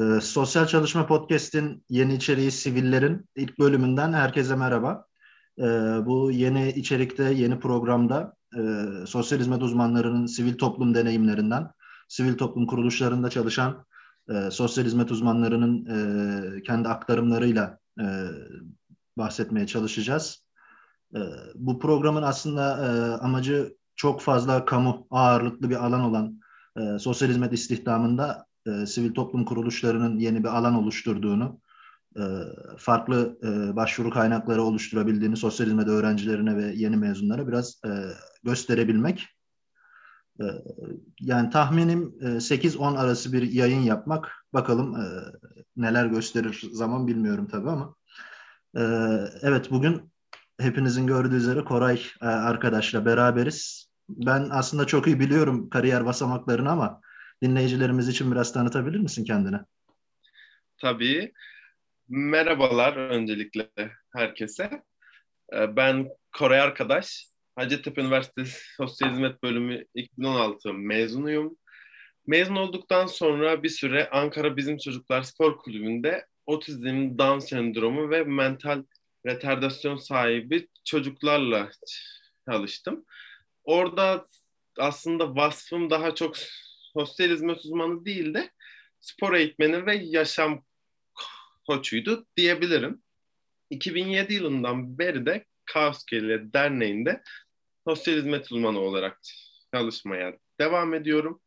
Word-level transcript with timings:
Ee, 0.00 0.20
Sosyal 0.20 0.66
Çalışma 0.66 1.06
Podcast'in 1.06 1.84
yeni 1.88 2.14
içeriği 2.14 2.50
Sivillerin 2.50 3.28
ilk 3.36 3.58
bölümünden 3.58 4.12
herkese 4.12 4.56
merhaba. 4.56 5.06
Ee, 5.58 5.62
bu 6.06 6.30
yeni 6.30 6.68
içerikte, 6.68 7.24
yeni 7.24 7.60
programda 7.60 8.36
e, 8.56 8.60
sosyal 9.06 9.38
hizmet 9.38 9.62
uzmanlarının 9.62 10.26
sivil 10.26 10.58
toplum 10.58 10.94
deneyimlerinden, 10.94 11.70
sivil 12.08 12.38
toplum 12.38 12.66
kuruluşlarında 12.66 13.30
çalışan 13.30 13.84
e, 14.30 14.50
sosyal 14.50 14.84
hizmet 14.84 15.10
uzmanlarının 15.10 15.86
e, 15.86 16.62
kendi 16.62 16.88
aktarımlarıyla 16.88 17.78
e, 18.00 18.06
bahsetmeye 19.18 19.66
çalışacağız. 19.66 20.44
E, 21.14 21.20
bu 21.54 21.78
programın 21.78 22.22
aslında 22.22 22.86
e, 22.86 22.88
amacı 23.24 23.76
çok 23.96 24.20
fazla 24.20 24.64
kamu 24.64 25.06
ağırlıklı 25.10 25.70
bir 25.70 25.84
alan 25.86 26.00
olan 26.00 26.40
e, 26.76 26.98
sosyal 26.98 27.28
hizmet 27.28 27.52
istihdamında 27.52 28.46
e, 28.66 28.86
sivil 28.86 29.14
toplum 29.14 29.44
kuruluşlarının 29.44 30.18
yeni 30.18 30.44
bir 30.44 30.48
alan 30.48 30.74
oluşturduğunu, 30.74 31.60
e, 32.16 32.22
farklı 32.78 33.38
e, 33.42 33.76
başvuru 33.76 34.10
kaynakları 34.10 34.62
oluşturabildiğini 34.62 35.36
sosyal 35.36 35.66
hizmet 35.66 35.88
öğrencilerine 35.88 36.56
ve 36.56 36.72
yeni 36.74 36.96
mezunlara 36.96 37.48
biraz 37.48 37.80
e, 37.86 37.90
gösterebilmek. 38.42 39.28
E, 40.40 40.44
yani 41.20 41.50
tahminim 41.50 42.14
e, 42.20 42.26
8-10 42.26 42.98
arası 42.98 43.32
bir 43.32 43.52
yayın 43.52 43.80
yapmak. 43.80 44.32
Bakalım 44.52 44.96
e, 44.96 45.04
neler 45.76 46.06
gösterir 46.06 46.62
zaman 46.72 47.06
bilmiyorum 47.06 47.48
tabii 47.50 47.70
ama. 47.70 47.94
E, 48.76 48.82
evet 49.42 49.70
bugün 49.70 50.12
hepinizin 50.60 51.06
gördüğü 51.06 51.36
üzere 51.36 51.64
Koray 51.64 52.02
e, 52.22 52.26
arkadaşla 52.26 53.06
beraberiz. 53.06 53.88
Ben 54.08 54.48
aslında 54.50 54.86
çok 54.86 55.06
iyi 55.06 55.20
biliyorum 55.20 55.68
kariyer 55.68 56.06
basamaklarını 56.06 56.70
ama 56.70 57.00
dinleyicilerimiz 57.44 58.08
için 58.08 58.32
biraz 58.32 58.52
tanıtabilir 58.52 58.98
misin 58.98 59.24
kendini? 59.24 59.56
Tabii. 60.78 61.32
Merhabalar 62.08 62.96
öncelikle 62.96 63.68
herkese. 64.16 64.82
Ee, 65.52 65.76
ben 65.76 66.08
Koray 66.38 66.60
Arkadaş. 66.60 67.26
Hacettepe 67.56 68.00
Üniversitesi 68.00 68.74
Sosyal 68.76 69.10
Hizmet 69.10 69.42
Bölümü 69.42 69.84
2016 69.94 70.74
mezunuyum. 70.74 71.56
Mezun 72.26 72.56
olduktan 72.56 73.06
sonra 73.06 73.62
bir 73.62 73.68
süre 73.68 74.10
Ankara 74.10 74.56
Bizim 74.56 74.78
Çocuklar 74.78 75.22
Spor 75.22 75.58
Kulübü'nde 75.58 76.26
otizm, 76.46 77.18
Down 77.18 77.38
sendromu 77.38 78.10
ve 78.10 78.24
mental 78.24 78.82
retardasyon 79.26 79.96
sahibi 79.96 80.68
çocuklarla 80.84 81.70
çalıştım. 82.46 83.04
Orada 83.64 84.26
aslında 84.78 85.36
vasfım 85.36 85.90
daha 85.90 86.14
çok 86.14 86.36
sosyal 86.96 87.30
hizmet 87.30 87.58
uzmanı 87.58 88.04
değil 88.04 88.34
de 88.34 88.50
spor 89.00 89.34
eğitmeni 89.34 89.86
ve 89.86 89.96
yaşam 89.96 90.64
koçuydu 91.66 92.26
diyebilirim. 92.36 93.02
2007 93.70 94.34
yılından 94.34 94.98
beri 94.98 95.26
de 95.26 95.44
Kaos 95.64 96.04
Kelle 96.04 96.52
Derneği'nde 96.52 97.22
sosyal 97.88 98.16
hizmet 98.16 98.52
uzmanı 98.52 98.78
olarak 98.78 99.20
çalışmaya 99.74 100.38
devam 100.60 100.94
ediyorum. 100.94 101.40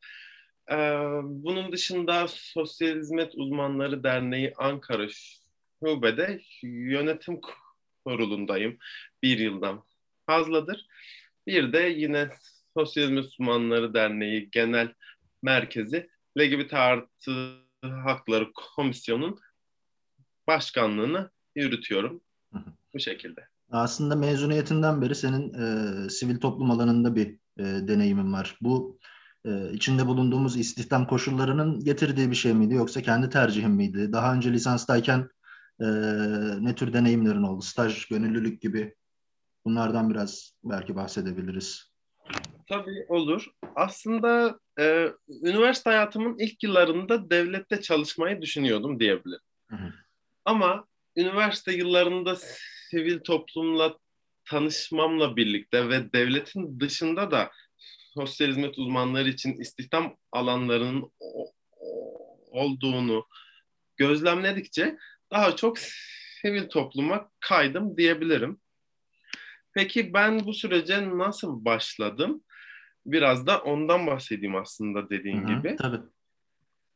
Ee, 0.72 0.76
bunun 1.24 1.72
dışında 1.72 2.28
Sosyal 2.28 2.98
Hizmet 2.98 3.36
Uzmanları 3.36 4.04
Derneği 4.04 4.54
Ankara 4.58 5.08
Şube'de 5.10 6.42
yönetim 6.64 7.42
kurulundayım. 8.06 8.78
Bir 9.24 9.40
yıldan 9.40 9.84
fazladır. 10.26 10.88
Bir 11.48 11.74
de 11.74 11.80
yine 11.80 12.30
Sosyal 12.74 13.04
Hizmet 13.04 13.26
Uzmanları 13.26 13.94
Derneği 13.94 14.50
Genel 14.52 14.94
Merkezi 15.42 16.10
LGBT 16.38 16.74
artı 16.74 17.58
hakları 17.82 18.52
komisyonun 18.54 19.40
başkanlığını 20.48 21.32
yürütüyorum 21.56 22.22
bu 22.94 23.00
şekilde. 23.00 23.48
Aslında 23.72 24.16
mezuniyetinden 24.16 25.02
beri 25.02 25.16
senin 25.16 25.54
e, 25.54 26.10
sivil 26.10 26.40
toplum 26.40 26.72
alanında 26.72 27.16
bir 27.16 27.28
e, 27.60 27.64
deneyimin 27.64 28.34
var. 28.34 28.58
Bu 28.62 29.00
e, 29.46 29.72
içinde 29.74 30.08
bulunduğumuz 30.08 30.58
istihdam 30.58 31.08
koşullarının 31.08 31.80
getirdiği 31.80 32.32
bir 32.32 32.36
şey 32.36 32.54
miydi 32.54 32.74
yoksa 32.74 33.02
kendi 33.02 33.30
tercihin 33.30 33.72
miydi? 33.72 34.14
Daha 34.14 34.34
önce 34.34 34.54
lisanstayken 34.54 35.30
e, 35.80 35.86
ne 36.60 36.76
tür 36.76 36.94
deneyimlerin 36.94 37.44
oldu? 37.44 37.62
Staj, 37.62 38.06
gönüllülük 38.06 38.62
gibi 38.62 38.96
bunlardan 39.66 40.10
biraz 40.10 40.52
belki 40.64 40.96
bahsedebiliriz. 40.96 41.92
Tabii 42.70 43.06
olur. 43.10 43.46
Aslında 43.76 44.60
e, 44.80 45.08
üniversite 45.44 45.90
hayatımın 45.90 46.38
ilk 46.40 46.64
yıllarında 46.64 47.30
devlette 47.30 47.82
çalışmayı 47.82 48.42
düşünüyordum 48.42 49.00
diyebilirim. 49.00 49.42
Hı 49.70 49.76
hı. 49.76 49.94
Ama 50.46 50.88
üniversite 51.16 51.74
yıllarında 51.74 52.36
sivil 52.90 53.20
toplumla 53.20 53.98
tanışmamla 54.46 55.36
birlikte 55.36 55.90
ve 55.90 56.14
devletin 56.14 56.80
dışında 56.80 57.32
da 57.32 57.52
sosyal 58.14 58.48
hizmet 58.48 58.78
uzmanları 58.78 59.30
için 59.30 59.54
istihdam 59.54 60.16
alanlarının 60.32 61.12
olduğunu 62.52 63.28
gözlemledikçe 63.98 64.98
daha 65.32 65.56
çok 65.56 65.80
sivil 66.42 66.70
topluma 66.70 67.32
kaydım 67.40 67.98
diyebilirim. 67.98 68.60
Peki 69.74 70.14
ben 70.14 70.46
bu 70.46 70.54
sürece 70.54 71.18
nasıl 71.18 71.66
başladım? 71.66 72.44
Biraz 73.08 73.48
da 73.48 73.60
ondan 73.60 74.08
bahsedeyim 74.08 74.56
aslında 74.56 75.10
dediğin 75.10 75.48
Hı-hı, 75.48 75.58
gibi. 75.58 75.76
Tabii. 75.76 76.00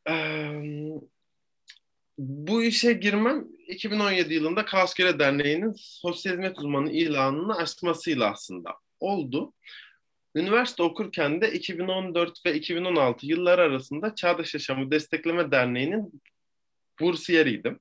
Ee, 0.10 0.62
bu 2.18 2.64
işe 2.64 2.94
girmem 2.94 3.48
2017 3.68 4.34
yılında 4.34 4.66
Kaoskere 4.66 5.20
Derneği'nin 5.20 5.74
sosyal 5.78 6.34
hizmet 6.34 6.60
uzmanı 6.60 6.92
ilanını 6.92 7.56
açmasıyla 7.56 8.32
aslında 8.32 8.76
oldu. 9.00 9.54
Üniversite 10.36 10.84
okurken 10.84 11.42
de 11.42 11.54
2014 11.54 12.46
ve 12.46 12.56
2016 12.56 13.26
yıllar 13.26 13.60
arasında 13.60 14.16
Çağdaş 14.16 14.54
Yaşamı 14.54 14.92
Destekleme 14.92 15.52
Derneği'nin 15.52 16.22
bursiyeriydim. 17.00 17.80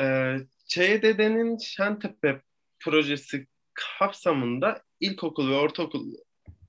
Ee, 0.00 0.36
ÇYDD'nin 0.66 1.58
Şentepe 1.58 2.40
projesi 2.80 3.46
kapsamında 3.74 4.82
ilkokul 5.00 5.50
ve 5.50 5.54
ortaokul 5.54 6.14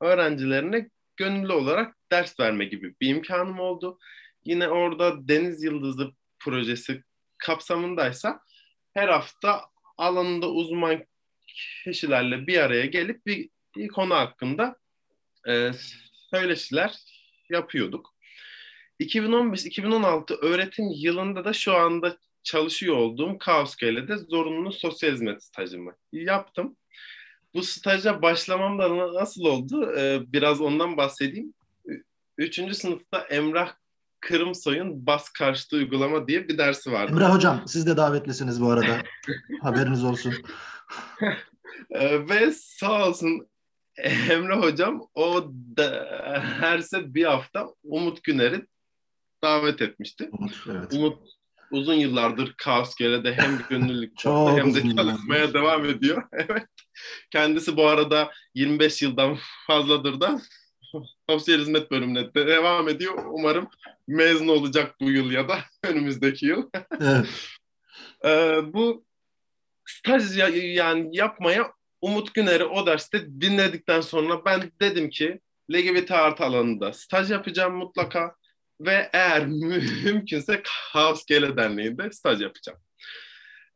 öğrencilerine 0.02 0.90
gönüllü 1.18 1.54
olarak 1.54 1.96
ders 2.12 2.40
verme 2.40 2.66
gibi 2.66 2.96
bir 3.02 3.08
imkanım 3.08 3.60
oldu. 3.60 4.00
Yine 4.46 4.68
orada 4.68 5.28
Deniz 5.28 5.64
Yıldızı 5.64 6.12
projesi 6.40 7.04
kapsamındaysa 7.38 8.40
her 8.94 9.08
hafta 9.08 9.62
alanında 9.98 10.50
uzman 10.50 11.06
kişilerle 11.84 12.48
bir 12.48 12.58
araya 12.58 12.86
gelip 12.86 13.26
bir, 13.26 13.50
bir 13.78 13.88
konu 13.88 14.16
hakkında 14.16 14.76
e, 15.48 15.72
söyleşiler 16.30 16.96
yapıyorduk. 17.50 18.16
2015-2016 19.00 20.34
öğretim 20.34 20.86
yılında 20.96 21.46
da 21.46 21.54
şu 21.54 21.76
anda 21.76 22.18
çalışıyor 22.44 22.96
olduğum 22.98 23.38
Kaosköy'le 23.38 24.18
zorunlu 24.30 24.72
sosyal 24.72 25.12
hizmet 25.12 25.44
stajımı 25.44 25.96
yaptım. 26.12 26.78
Bu 27.54 27.64
staja 27.64 28.22
başlamam 28.22 28.80
da 28.80 29.14
nasıl 29.14 29.42
oldu? 29.42 29.94
Ee, 29.98 30.22
biraz 30.34 30.62
ondan 30.62 30.98
bahsedeyim. 30.98 31.54
Üçüncü 32.38 32.76
sınıfta 32.76 33.20
Emrah 33.20 33.74
Kırımsoy'un 34.20 35.06
bas 35.06 35.30
karşıtı 35.30 35.76
uygulama 35.76 36.28
diye 36.28 36.48
bir 36.48 36.58
dersi 36.58 36.92
vardı. 36.92 37.12
Emrah 37.12 37.34
Hocam 37.34 37.64
siz 37.68 37.88
de 37.88 37.98
davetlisiniz 37.98 38.62
bu 38.62 38.70
arada. 38.70 39.04
Haberiniz 39.62 40.04
olsun. 40.04 40.34
ee, 41.92 42.30
ve 42.30 42.52
sağ 42.52 43.08
olsun 43.08 43.48
Emre 43.98 44.56
Hocam 44.56 45.08
o 45.14 45.52
derse 45.78 47.14
bir 47.14 47.26
hafta 47.26 47.68
Umut 47.84 48.24
Güner'i 48.24 48.68
davet 49.44 49.82
etmişti. 49.82 50.30
Umut, 50.32 50.66
evet. 50.72 50.94
Umut 50.94 51.20
uzun 51.72 51.94
yıllardır 51.94 52.54
Kaos 52.58 52.98
de 52.98 53.34
hem 53.34 53.60
gönüllülük 53.70 54.26
hem 54.26 54.76
de 54.76 54.96
çalışmaya 54.96 55.54
devam 55.54 55.86
ediyor. 55.86 56.24
evet. 56.34 56.68
Kendisi 57.32 57.78
bu 57.78 57.88
arada 57.88 58.32
25 58.56 59.02
yıldan 59.02 59.38
fazladır 59.68 60.22
da 60.22 60.42
sosyal 61.30 61.60
hizmet 61.60 61.92
bölümüne 61.92 62.34
devam 62.34 62.90
ediyor. 62.90 63.14
Umarım 63.32 63.68
mezun 64.08 64.48
olacak 64.48 64.96
bu 65.02 65.12
yıl 65.12 65.32
ya 65.32 65.50
da 65.50 65.60
önümüzdeki 65.84 66.46
yıl. 66.46 66.70
evet. 67.02 67.28
ee, 68.26 68.60
bu 68.74 69.06
staj 69.86 70.38
yani 70.54 71.10
yapmaya 71.18 71.72
Umut 72.02 72.34
Güner'i 72.34 72.64
o 72.64 72.86
derste 72.86 73.42
dinledikten 73.42 74.02
sonra 74.02 74.46
ben 74.46 74.72
dedim 74.82 75.10
ki 75.10 75.40
LGBT 75.72 76.12
artı 76.12 76.44
alanında 76.44 76.94
staj 76.94 77.32
yapacağım 77.32 77.76
mutlaka 77.76 78.36
ve 78.86 79.10
eğer 79.14 79.46
mümkünse 80.04 80.64
Kaos 80.94 81.26
Gele 81.26 81.58
Derneği'nde 81.58 82.12
staj 82.12 82.42
yapacağım. 82.42 82.80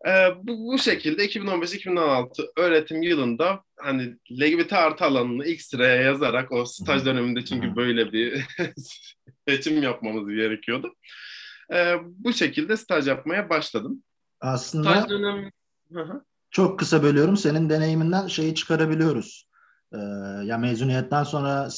Ee, 0.08 0.28
bu, 0.44 0.74
bu 0.74 0.78
şekilde 0.78 1.26
2015-2016 1.26 2.48
öğretim 2.58 3.02
yılında 3.02 3.64
hani 3.78 4.16
LGBT 4.32 4.74
artı 4.74 5.06
alanını 5.06 5.46
ilk 5.46 5.62
sıraya 5.62 6.02
yazarak 6.02 6.52
o 6.52 6.66
staj 6.66 7.06
döneminde 7.06 7.46
çünkü 7.46 7.76
böyle 7.76 8.12
bir 8.12 8.46
seçim 9.48 9.84
yapmamız 9.84 10.30
gerekiyordu. 10.30 10.96
E, 11.74 11.96
bu 12.04 12.34
şekilde 12.34 12.78
staj 12.78 13.08
yapmaya 13.08 13.50
başladım. 13.50 14.04
Aslında 14.42 14.90
staj 14.90 15.10
dönemi... 15.10 15.52
çok 16.52 16.80
kısa 16.80 17.04
bölüyorum. 17.04 17.38
Senin 17.38 17.70
deneyiminden 17.70 18.28
şeyi 18.28 18.56
çıkarabiliyoruz. 18.56 19.48
Ee, 19.94 19.98
ya 20.44 20.58
mezuniyetten 20.58 21.24
sonra 21.24 21.70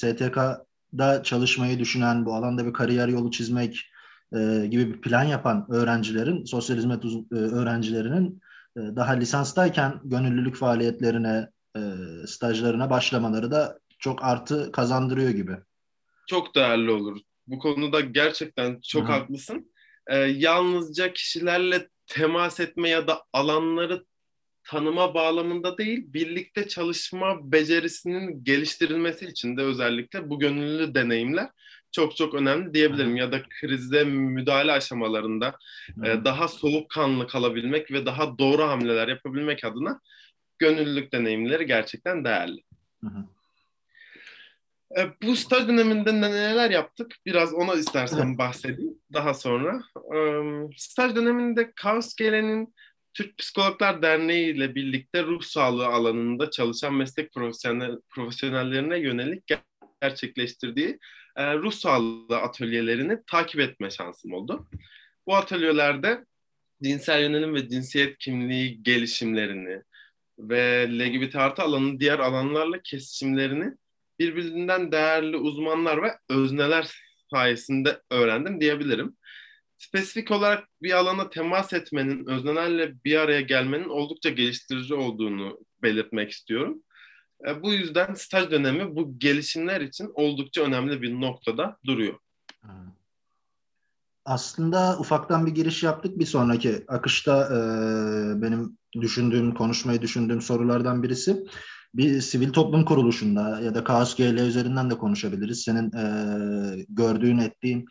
STK'da 0.87 1.23
çalışmayı 1.23 1.79
düşünen, 1.79 2.25
bu 2.25 2.35
alanda 2.35 2.65
bir 2.65 2.73
kariyer 2.73 3.07
yolu 3.07 3.31
çizmek 3.31 3.91
e, 4.33 4.67
gibi 4.67 4.93
bir 4.93 5.01
plan 5.01 5.23
yapan 5.23 5.65
öğrencilerin, 5.69 6.45
sosyal 6.45 6.77
hizmet 6.77 7.05
e, 7.05 7.35
öğrencilerinin 7.35 8.41
e, 8.77 8.79
daha 8.79 9.11
lisanstayken 9.11 9.99
gönüllülük 10.03 10.55
faaliyetlerine, 10.55 11.49
e, 11.75 11.81
stajlarına 12.27 12.89
başlamaları 12.89 13.51
da 13.51 13.79
çok 13.99 14.23
artı 14.23 14.71
kazandırıyor 14.71 15.29
gibi. 15.29 15.57
Çok 16.27 16.55
değerli 16.55 16.91
olur. 16.91 17.17
Bu 17.47 17.59
konuda 17.59 17.99
gerçekten 18.01 18.79
çok 18.83 19.03
Hı-hı. 19.03 19.11
haklısın. 19.11 19.71
Ee, 20.07 20.17
yalnızca 20.17 21.13
kişilerle 21.13 21.87
temas 22.07 22.59
etme 22.59 22.89
ya 22.89 23.07
da 23.07 23.23
alanları 23.33 24.05
tanıma 24.67 25.13
bağlamında 25.13 25.77
değil, 25.77 26.13
birlikte 26.13 26.67
çalışma 26.67 27.51
becerisinin 27.51 28.43
geliştirilmesi 28.43 29.25
için 29.25 29.57
de 29.57 29.61
özellikle 29.61 30.29
bu 30.29 30.39
gönüllü 30.39 30.95
deneyimler 30.95 31.49
çok 31.91 32.15
çok 32.15 32.33
önemli 32.33 32.73
diyebilirim. 32.73 33.15
Ya 33.15 33.31
da 33.31 33.41
krizde 33.61 34.03
müdahale 34.03 34.71
aşamalarında 34.71 35.57
e, 36.03 36.25
daha 36.25 36.47
soğukkanlı 36.47 37.27
kalabilmek 37.27 37.91
ve 37.91 38.05
daha 38.05 38.37
doğru 38.37 38.63
hamleler 38.63 39.07
yapabilmek 39.07 39.63
adına 39.63 40.01
gönüllülük 40.59 41.13
deneyimleri 41.13 41.65
gerçekten 41.65 42.25
değerli. 42.25 42.63
Hı 43.03 43.07
hı. 43.07 43.25
E, 44.97 45.07
bu 45.23 45.35
staj 45.35 45.67
döneminde 45.67 46.21
neler 46.21 46.71
yaptık? 46.71 47.15
Biraz 47.25 47.53
ona 47.53 47.75
istersen 47.75 48.37
bahsedeyim 48.37 48.97
daha 49.13 49.33
sonra. 49.33 49.81
E, 50.15 50.19
staj 50.77 51.15
döneminde 51.15 51.71
Kaos 51.75 52.15
Gelen'in 52.15 52.73
Türk 53.13 53.37
Psikologlar 53.37 54.01
Derneği 54.01 54.55
ile 54.55 54.75
birlikte 54.75 55.23
ruh 55.23 55.41
sağlığı 55.41 55.87
alanında 55.87 56.51
çalışan 56.51 56.93
meslek 56.93 57.33
profesyonel, 57.33 57.97
profesyonellerine 58.09 58.99
yönelik 58.99 59.43
gerçekleştirdiği 60.01 60.99
e, 61.35 61.55
ruh 61.55 61.71
sağlığı 61.71 62.37
atölyelerini 62.37 63.17
takip 63.27 63.59
etme 63.59 63.89
şansım 63.89 64.33
oldu. 64.33 64.67
Bu 65.27 65.35
atölyelerde 65.35 66.25
cinsel 66.83 67.21
yönelim 67.21 67.55
ve 67.55 67.69
cinsiyet 67.69 68.17
kimliği 68.17 68.83
gelişimlerini 68.83 69.81
ve 70.39 70.87
LGBT 70.89 71.35
artı 71.35 71.61
alanının 71.61 71.99
diğer 71.99 72.19
alanlarla 72.19 72.81
kesişimlerini 72.81 73.73
birbirinden 74.19 74.91
değerli 74.91 75.37
uzmanlar 75.37 76.03
ve 76.03 76.17
özneler 76.29 76.91
sayesinde 77.29 78.01
öğrendim 78.11 78.61
diyebilirim. 78.61 79.17
Spesifik 79.77 80.31
olarak 80.31 80.67
bir 80.81 80.91
alana 80.91 81.29
temas 81.29 81.73
etmenin, 81.73 82.25
öznelerle 82.25 83.03
bir 83.05 83.15
araya 83.19 83.41
gelmenin 83.41 83.89
oldukça 83.89 84.29
geliştirici 84.29 84.93
olduğunu 84.93 85.59
belirtmek 85.83 86.31
istiyorum. 86.31 86.83
E, 87.47 87.63
bu 87.63 87.73
yüzden 87.73 88.13
staj 88.13 88.51
dönemi 88.51 88.95
bu 88.95 89.19
gelişimler 89.19 89.81
için 89.81 90.11
oldukça 90.13 90.63
önemli 90.63 91.01
bir 91.01 91.21
noktada 91.21 91.77
duruyor. 91.85 92.19
Aslında 94.25 94.97
ufaktan 94.99 95.45
bir 95.45 95.51
giriş 95.51 95.83
yaptık. 95.83 96.19
Bir 96.19 96.25
sonraki 96.25 96.85
akışta 96.87 97.45
e, 97.45 97.57
benim 98.41 98.77
düşündüğüm, 99.01 99.53
konuşmayı 99.53 100.01
düşündüğüm 100.01 100.41
sorulardan 100.41 101.03
birisi 101.03 101.43
bir 101.93 102.21
sivil 102.21 102.51
toplum 102.51 102.85
kuruluşunda 102.85 103.59
ya 103.61 103.75
da 103.75 103.83
KSGL 103.83 104.47
üzerinden 104.47 104.89
de 104.89 104.97
konuşabiliriz. 104.97 105.63
Senin 105.63 105.91
e, 105.91 106.05
gördüğün, 106.89 107.37
ettiğin 107.37 107.85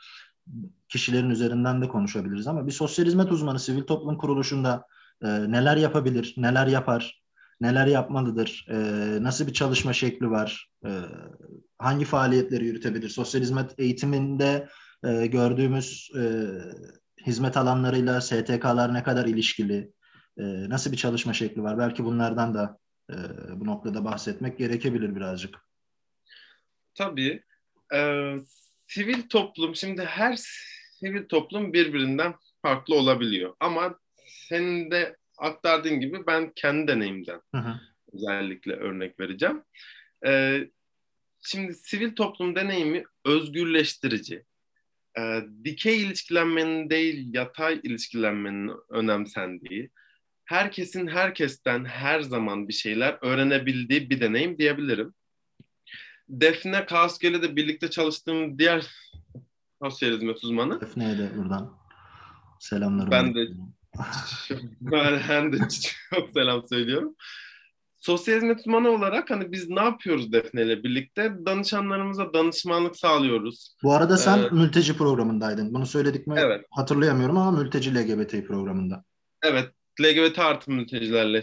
kişilerin 0.88 1.31
üzerinden 1.31 1.82
de 1.82 1.88
konuşabiliriz 1.88 2.46
ama 2.46 2.66
bir 2.66 2.72
sosyal 2.72 3.06
hizmet 3.06 3.32
uzmanı 3.32 3.58
sivil 3.58 3.82
toplum 3.82 4.19
kuruluşunda 4.19 4.87
e, 5.22 5.28
neler 5.28 5.76
yapabilir, 5.76 6.34
neler 6.37 6.66
yapar, 6.66 7.22
neler 7.60 7.87
yapmalıdır, 7.87 8.66
e, 8.70 8.76
nasıl 9.22 9.46
bir 9.46 9.52
çalışma 9.52 9.93
şekli 9.93 10.31
var, 10.31 10.70
e, 10.87 10.90
hangi 11.78 12.04
faaliyetleri 12.04 12.66
yürütebilir, 12.66 13.08
sosyal 13.08 13.43
hizmet 13.43 13.75
eğitiminde 13.78 14.69
e, 15.04 15.26
gördüğümüz 15.26 16.10
e, 16.19 16.22
hizmet 17.26 17.56
alanlarıyla 17.56 18.20
STK'lar 18.20 18.94
ne 18.94 19.02
kadar 19.02 19.26
ilişkili, 19.26 19.93
e, 20.38 20.69
nasıl 20.69 20.93
bir 20.93 20.96
çalışma 20.96 21.32
şekli 21.32 21.62
var, 21.62 21.78
belki 21.78 22.04
bunlardan 22.04 22.54
da 22.54 22.78
e, 23.10 23.14
bu 23.60 23.66
noktada 23.66 24.04
bahsetmek 24.04 24.58
gerekebilir 24.58 25.16
birazcık. 25.16 25.66
Tabii. 26.94 27.43
Ee, 27.94 28.37
sivil 28.87 29.23
toplum, 29.29 29.77
şimdi 29.77 30.03
her 30.03 30.37
sivil 31.00 31.29
toplum 31.29 31.73
birbirinden 31.73 32.35
farklı 32.62 32.94
olabiliyor. 32.94 33.55
Ama 33.61 33.99
senin 34.49 34.91
de 34.91 35.17
aktardığın 35.38 36.00
gibi 36.00 36.27
ben 36.27 36.53
kendi 36.56 36.88
deneyimden 36.88 37.41
hı 37.55 37.59
hı. 37.59 37.81
özellikle 38.12 38.73
örnek 38.73 39.21
vereceğim. 39.21 39.62
Ee, 40.27 40.71
şimdi 41.41 41.75
sivil 41.75 42.15
toplum 42.15 42.56
deneyimi 42.56 43.05
özgürleştirici. 43.25 44.44
Ee, 45.19 45.41
dikey 45.65 46.03
ilişkilenmenin 46.03 46.91
değil 46.91 47.35
yatay 47.35 47.81
ilişkilenmenin 47.82 48.73
önemsendiği, 48.91 49.91
herkesin 50.44 51.09
herkesten 51.09 51.85
her 51.85 52.21
zaman 52.21 52.69
bir 52.69 52.73
şeyler 52.73 53.19
öğrenebildiği 53.23 54.11
bir 54.11 54.21
deneyim 54.21 54.59
diyebilirim. 54.59 55.15
Defne 56.28 56.87
Kaoskel'e 56.87 57.43
de 57.43 57.56
birlikte 57.56 57.90
çalıştığım 57.90 58.58
diğer 58.58 58.87
sosyal 59.82 60.12
hizmet 60.12 60.44
uzmanı. 60.44 60.81
Defne'ye 60.81 61.19
de 61.19 61.37
buradan 61.37 61.73
selamlarımı. 62.58 63.11
Ben 63.11 63.34
de 63.34 63.49
ben 64.81 65.52
de 65.52 65.58
çok 66.14 66.31
selam 66.34 66.69
söylüyorum. 66.69 67.14
Sosyal 67.96 68.37
hizmet 68.37 68.58
uzmanı 68.61 68.88
olarak 68.88 69.31
hani 69.31 69.52
biz 69.52 69.69
ne 69.69 69.81
yapıyoruz 69.81 70.32
Defne 70.32 70.62
ile 70.62 70.82
birlikte? 70.82 71.32
Danışanlarımıza 71.46 72.32
danışmanlık 72.34 72.96
sağlıyoruz. 72.96 73.76
Bu 73.82 73.93
arada 73.93 74.17
sen 74.17 74.38
ee, 74.38 74.49
mülteci 74.50 74.96
programındaydın. 74.96 75.75
Bunu 75.75 75.87
söyledik 75.87 76.26
mi? 76.26 76.34
Evet. 76.38 76.67
Hatırlayamıyorum 76.70 77.37
ama 77.37 77.62
mülteci 77.62 77.94
LGBT 77.94 78.46
programında. 78.46 79.05
Evet. 79.43 79.70
LGBT 80.00 80.38
artı 80.38 80.70
mültecilerle 80.70 81.43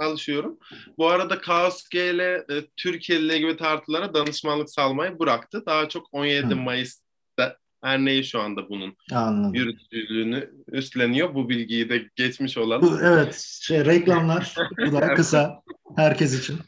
çalışıyorum. 0.00 0.58
Bu 0.98 1.08
arada 1.08 1.38
Kaos 1.38 1.88
GL 1.88 2.20
e, 2.20 2.44
Türkiye 2.76 3.28
LGBT 3.28 3.62
artılara 3.62 4.14
danışmanlık 4.14 4.70
sağlamayı 4.70 5.18
bıraktı. 5.18 5.62
Daha 5.66 5.88
çok 5.88 6.06
17 6.12 6.46
Hı. 6.46 6.56
Mayıs'ta 6.56 7.56
Erneği 7.82 8.24
şu 8.24 8.40
anda 8.40 8.68
bunun 8.68 8.96
Anladım. 9.12 9.54
yürütücülüğünü 9.54 10.50
üstleniyor. 10.72 11.34
Bu 11.34 11.48
bilgiyi 11.48 11.88
de 11.88 12.10
geçmiş 12.16 12.58
olan. 12.58 12.82
Bu, 12.82 12.98
evet. 13.02 13.34
Şey, 13.62 13.84
reklamlar. 13.84 14.54
bu 14.86 14.92
da 14.92 15.14
kısa. 15.14 15.62
Herkes 15.96 16.40
için. 16.40 16.58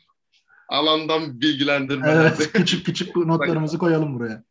Alandan 0.69 1.41
bilgilendirme. 1.41 2.11
Evet. 2.11 2.53
Küçük 2.53 2.87
küçük 2.87 3.17
notlarımızı 3.17 3.79
koyalım 3.79 4.15
buraya. 4.19 4.45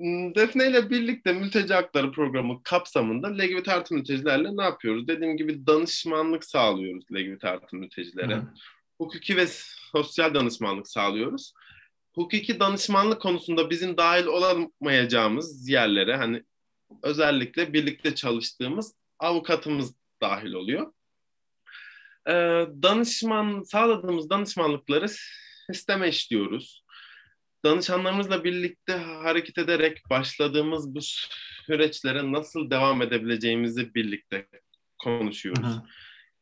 Hmm, 0.00 0.34
Defne 0.34 0.68
ile 0.70 0.90
birlikte 0.90 1.32
mülteci 1.32 1.74
hakları 1.74 2.12
programı 2.12 2.62
kapsamında 2.62 3.28
LGBT 3.28 3.68
artı 3.68 3.94
mültecilerle 3.94 4.56
ne 4.56 4.62
yapıyoruz? 4.62 5.08
Dediğim 5.08 5.36
gibi 5.36 5.66
danışmanlık 5.66 6.44
sağlıyoruz 6.44 7.04
LGBT 7.12 7.44
artı 7.44 7.76
mültecilere. 7.76 8.36
Hı. 8.36 8.42
Hukuki 8.98 9.36
ve 9.36 9.46
sosyal 9.92 10.34
danışmanlık 10.34 10.88
sağlıyoruz. 10.88 11.52
Hukuki 12.14 12.60
danışmanlık 12.60 13.22
konusunda 13.22 13.70
bizim 13.70 13.96
dahil 13.96 14.26
olamayacağımız 14.26 15.68
yerlere 15.68 16.16
hani 16.16 16.42
özellikle 17.02 17.72
birlikte 17.72 18.14
çalıştığımız 18.14 18.94
avukatımız 19.18 19.94
dahil 20.22 20.52
oluyor. 20.52 20.92
Ee, 22.28 22.32
danışman 22.82 23.62
sağladığımız 23.62 24.30
danışmanlıkları 24.30 25.06
sisteme 25.72 26.08
işliyoruz 26.08 26.84
danışanlarımızla 27.64 28.44
birlikte 28.44 28.92
hareket 28.92 29.58
ederek 29.58 30.02
başladığımız 30.10 30.94
bu 30.94 31.00
süreçlere 31.66 32.32
nasıl 32.32 32.70
devam 32.70 33.02
edebileceğimizi 33.02 33.94
birlikte 33.94 34.46
konuşuyoruz. 35.02 35.76
Hı. 35.76 35.82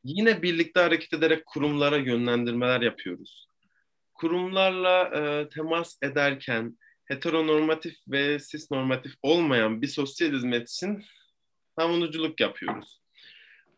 Yine 0.04 0.42
birlikte 0.42 0.80
hareket 0.80 1.12
ederek 1.12 1.46
kurumlara 1.46 1.96
yönlendirmeler 1.96 2.80
yapıyoruz. 2.80 3.48
Kurumlarla 4.14 5.02
e, 5.02 5.48
temas 5.48 5.98
ederken 6.02 6.78
heteronormatif 7.04 7.94
ve 8.08 8.38
cisnormatif 8.50 9.12
olmayan 9.22 9.82
bir 9.82 9.86
sosyal 9.86 10.32
hizmet 10.32 10.70
için 10.70 11.04
savunuculuk 11.78 12.40
yapıyoruz. 12.40 13.00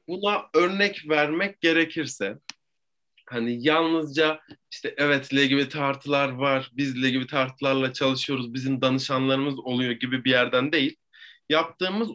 Buna 0.08 0.46
örnek 0.54 1.08
vermek 1.08 1.60
gerekirse 1.60 2.38
hani 3.30 3.66
yalnızca 3.66 4.40
işte 4.70 4.94
evet 4.96 5.34
LGBT 5.34 5.76
artılar 5.76 6.28
var, 6.28 6.70
biz 6.72 7.04
LGBT 7.04 7.34
artılarla 7.34 7.92
çalışıyoruz, 7.92 8.54
bizim 8.54 8.82
danışanlarımız 8.82 9.58
oluyor 9.58 9.92
gibi 9.92 10.24
bir 10.24 10.30
yerden 10.30 10.72
değil. 10.72 10.96
Yaptığımız 11.48 12.08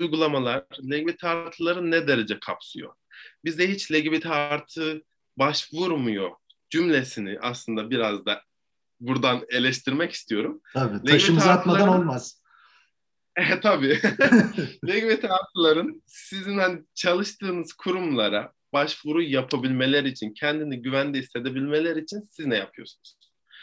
uygulamalar 0.00 0.64
LGBT 0.82 1.24
artıları 1.24 1.90
ne 1.90 2.08
derece 2.08 2.38
kapsıyor? 2.40 2.94
Bize 3.44 3.70
hiç 3.70 3.92
LGBT 3.92 4.26
artı 4.26 5.02
başvurmuyor 5.36 6.30
cümlesini 6.70 7.38
aslında 7.40 7.90
biraz 7.90 8.26
da 8.26 8.42
buradan 9.00 9.44
eleştirmek 9.48 10.12
istiyorum. 10.12 10.60
Tabii, 10.74 11.10
taşımızı 11.10 11.50
atmadan 11.50 11.88
olmaz. 11.88 12.44
E, 13.36 13.60
tabii. 13.60 14.00
LGBT 14.86 15.24
artıların 15.24 16.02
sizin 16.06 16.58
hani 16.58 16.82
çalıştığınız 16.94 17.72
kurumlara 17.72 18.52
başvuru 18.74 19.22
yapabilmeler 19.22 20.04
için, 20.04 20.34
kendini 20.34 20.82
güvende 20.82 21.18
hissedebilmeler 21.18 21.96
için 21.96 22.20
siz 22.20 22.46
ne 22.46 22.56
yapıyorsunuz? 22.56 23.16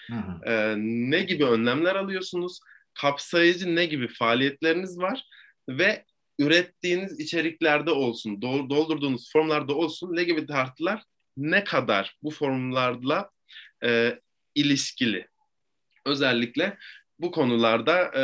Hı 0.07 0.15
hı. 0.15 0.51
Ee, 0.51 0.75
ne 0.77 1.21
gibi 1.21 1.45
önlemler 1.45 1.95
alıyorsunuz? 1.95 2.59
Kapsayıcı 2.93 3.75
ne 3.75 3.85
gibi 3.85 4.07
faaliyetleriniz 4.07 4.99
var? 4.99 5.23
Ve 5.69 6.05
ürettiğiniz 6.39 7.19
içeriklerde 7.19 7.91
olsun, 7.91 8.41
doldurduğunuz 8.41 9.31
formlarda 9.33 9.75
olsun 9.75 10.17
LGBT 10.17 10.51
artılar 10.51 11.03
ne 11.37 11.63
kadar 11.63 12.17
bu 12.23 12.31
formlarla 12.31 13.29
e, 13.83 14.19
ilişkili? 14.55 15.27
Özellikle 16.05 16.77
bu 17.19 17.31
konularda 17.31 18.11
e, 18.15 18.23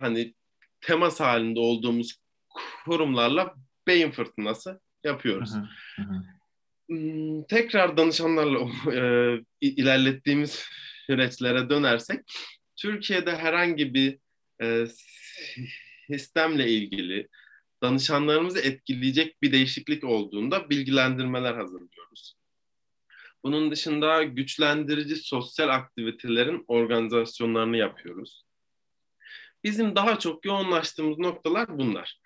hani 0.00 0.34
temas 0.80 1.20
halinde 1.20 1.60
olduğumuz 1.60 2.16
kurumlarla 2.84 3.54
beyin 3.86 4.10
fırtınası 4.10 4.80
yapıyoruz. 5.04 5.54
Hı 5.54 6.02
hı, 6.02 6.02
hı. 6.02 6.22
Hmm, 6.90 7.42
tekrar 7.42 7.96
danışanlarla 7.96 8.58
e, 8.92 9.40
ilerlettiğimiz 9.60 10.64
süreçlere 11.06 11.70
dönersek, 11.70 12.20
Türkiye'de 12.76 13.36
herhangi 13.36 13.94
bir 13.94 14.18
e, 14.62 14.86
sistemle 16.10 16.68
ilgili 16.68 17.28
danışanlarımızı 17.82 18.60
etkileyecek 18.60 19.42
bir 19.42 19.52
değişiklik 19.52 20.04
olduğunda 20.04 20.70
bilgilendirmeler 20.70 21.54
hazırlıyoruz. 21.54 22.34
Bunun 23.44 23.70
dışında 23.70 24.22
güçlendirici 24.22 25.16
sosyal 25.16 25.68
aktivitelerin 25.68 26.64
organizasyonlarını 26.68 27.76
yapıyoruz. 27.76 28.42
Bizim 29.64 29.96
daha 29.96 30.18
çok 30.18 30.44
yoğunlaştığımız 30.44 31.18
noktalar 31.18 31.78
bunlar. 31.78 32.20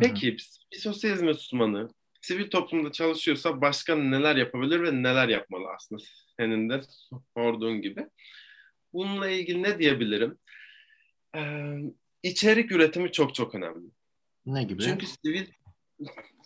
Peki 0.00 0.36
bir 0.72 0.78
sosyal 0.78 1.12
hizmet 1.12 1.36
uzmanı 1.36 1.88
sivil 2.20 2.50
toplumda 2.50 2.92
çalışıyorsa 2.92 3.60
başka 3.60 3.96
neler 3.96 4.36
yapabilir 4.36 4.82
ve 4.82 5.02
neler 5.02 5.28
yapmalı 5.28 5.64
aslında 5.76 6.02
senin 6.36 6.70
de 6.70 6.80
sorduğun 7.36 7.82
gibi. 7.82 8.06
Bununla 8.92 9.28
ilgili 9.28 9.62
ne 9.62 9.78
diyebilirim? 9.78 10.38
Ee, 11.36 11.76
içerik 12.22 12.72
üretimi 12.72 13.12
çok 13.12 13.34
çok 13.34 13.54
önemli. 13.54 13.90
Ne 14.46 14.64
gibi? 14.64 14.82
Çünkü 14.82 15.06
sivil 15.06 15.46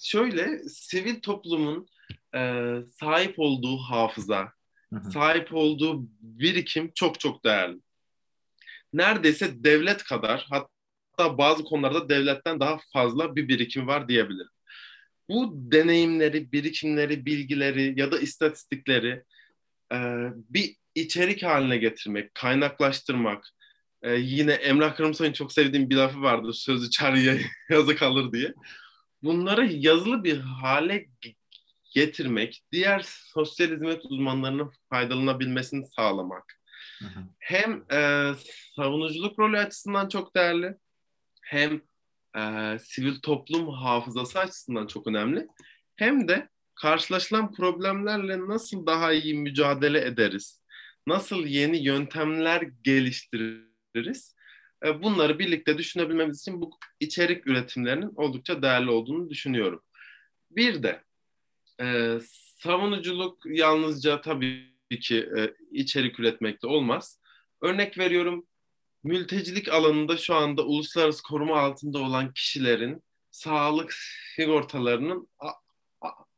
şöyle 0.01 0.59
sivil 0.69 1.21
toplumun 1.21 1.87
e, 2.35 2.71
sahip 3.01 3.35
olduğu 3.39 3.77
hafıza, 3.77 4.53
hı 4.93 4.97
hı. 4.97 5.11
sahip 5.11 5.55
olduğu 5.55 6.09
birikim 6.21 6.93
çok 6.95 7.21
çok 7.21 7.45
değerli. 7.45 7.81
Neredeyse 8.93 9.65
devlet 9.65 10.03
kadar 10.03 10.47
hatta 10.51 11.39
bazı 11.39 11.65
konularda 11.65 12.09
devletten 12.09 12.61
daha 12.61 12.79
fazla 12.93 13.37
bir 13.37 13.49
birikim 13.49 13.87
var 13.87 14.09
diyebilirim. 14.09 14.54
Bu 15.29 15.53
deneyimleri, 15.73 16.53
birikimleri, 16.53 17.27
bilgileri 17.27 18.01
ya 18.01 18.13
da 18.13 18.19
istatistikleri 18.19 19.23
e, 19.93 19.99
bir 20.51 20.77
içerik 20.95 21.43
haline 21.43 21.79
getirmek, 21.79 22.35
kaynaklaştırmak. 22.35 23.49
E, 24.03 24.15
yine 24.15 24.53
Emrah 24.53 24.97
Kırmızı'nın 24.97 25.33
çok 25.33 25.53
sevdiğim 25.53 25.91
bir 25.91 25.97
lafı 25.97 26.23
vardı. 26.23 26.53
Sözü 26.53 26.91
çarıya 26.91 27.37
yazı 27.71 27.97
kalır 27.97 28.33
diye. 28.33 28.55
Bunları 29.23 29.67
yazılı 29.73 30.25
bir 30.25 30.39
hale 30.39 31.07
getirmek, 31.95 32.63
diğer 32.73 33.05
sosyal 33.07 33.71
hizmet 33.71 34.05
uzmanlarının 34.05 34.73
faydalanabilmesini 34.91 35.87
sağlamak. 35.87 36.61
Hı 36.99 37.05
hı. 37.05 37.21
Hem 37.39 37.85
e, 37.93 38.31
savunuculuk 38.77 39.39
rolü 39.39 39.59
açısından 39.59 40.09
çok 40.09 40.37
değerli, 40.37 40.75
hem 41.43 41.83
e, 42.37 42.79
sivil 42.79 43.21
toplum 43.21 43.69
hafızası 43.69 44.39
açısından 44.39 44.87
çok 44.87 45.07
önemli. 45.07 45.47
Hem 45.97 46.29
de 46.29 46.49
karşılaşılan 46.75 47.53
problemlerle 47.53 48.41
nasıl 48.49 48.87
daha 48.87 49.13
iyi 49.13 49.35
mücadele 49.35 50.05
ederiz? 50.05 50.63
Nasıl 51.07 51.47
yeni 51.47 51.85
yöntemler 51.85 52.63
geliştiririz? 52.83 54.35
E, 54.85 55.03
bunları 55.03 55.39
birlikte 55.39 55.79
düşünebilmemiz 55.79 56.41
için 56.41 56.61
bu 56.61 56.71
içerik 57.01 57.47
üretimlerinin 57.47 58.13
oldukça 58.17 58.63
değerli 58.63 58.91
olduğunu 58.91 59.31
düşünüyorum. 59.31 59.83
Bir 60.51 60.83
de 60.83 61.03
e, 61.81 62.19
savunuculuk 62.63 63.43
yalnızca 63.47 64.21
tabii 64.21 64.75
ki 65.01 65.29
e, 65.39 65.55
içerik 65.71 66.21
üretmekte 66.21 66.67
olmaz. 66.67 67.21
Örnek 67.63 67.99
veriyorum 67.99 68.47
mültecilik 69.05 69.69
alanında 69.73 70.17
şu 70.17 70.35
anda 70.35 70.63
uluslararası 70.63 71.23
koruma 71.23 71.61
altında 71.61 71.99
olan 71.99 72.33
kişilerin 72.33 73.03
sağlık 73.31 73.95
sigortalarının 74.37 75.29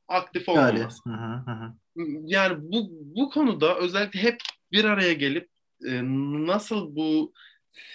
aktif 0.08 0.48
olmaması. 0.48 1.10
Yani 2.24 2.56
bu 2.58 2.88
bu 2.90 3.30
konuda 3.30 3.78
özellikle 3.78 4.22
hep 4.22 4.36
bir 4.72 4.84
araya 4.84 5.12
gelip 5.12 5.48
e, 5.86 6.00
nasıl 6.46 6.96
bu 6.96 7.32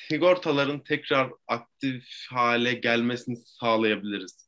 sigortaların 0.08 0.84
tekrar 0.84 1.32
aktif 1.48 2.06
hale 2.30 2.74
gelmesini 2.74 3.36
sağlayabiliriz? 3.36 4.48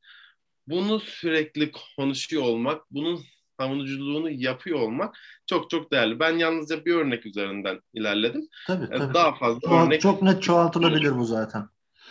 Bunu 0.67 0.99
sürekli 0.99 1.71
konuşuyor 1.95 2.43
olmak, 2.43 2.91
bunun 2.91 3.23
savunuculuğunu 3.59 4.29
yapıyor 4.29 4.79
olmak 4.79 5.15
çok 5.47 5.69
çok 5.69 5.91
değerli. 5.91 6.19
Ben 6.19 6.37
yalnızca 6.37 6.85
bir 6.85 6.95
örnek 6.95 7.25
üzerinden 7.25 7.79
ilerledim. 7.93 8.47
Tabii, 8.67 8.85
ee, 8.91 8.97
tabii. 8.97 9.13
Daha 9.13 9.35
fazla 9.35 9.59
Çoğalt, 9.59 9.87
örnek... 9.87 10.01
Çok 10.01 10.21
net 10.21 10.43
çoğaltılabilir 10.43 11.17
bu 11.17 11.25
zaten. 11.25 11.69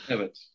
Evet. 0.08 0.48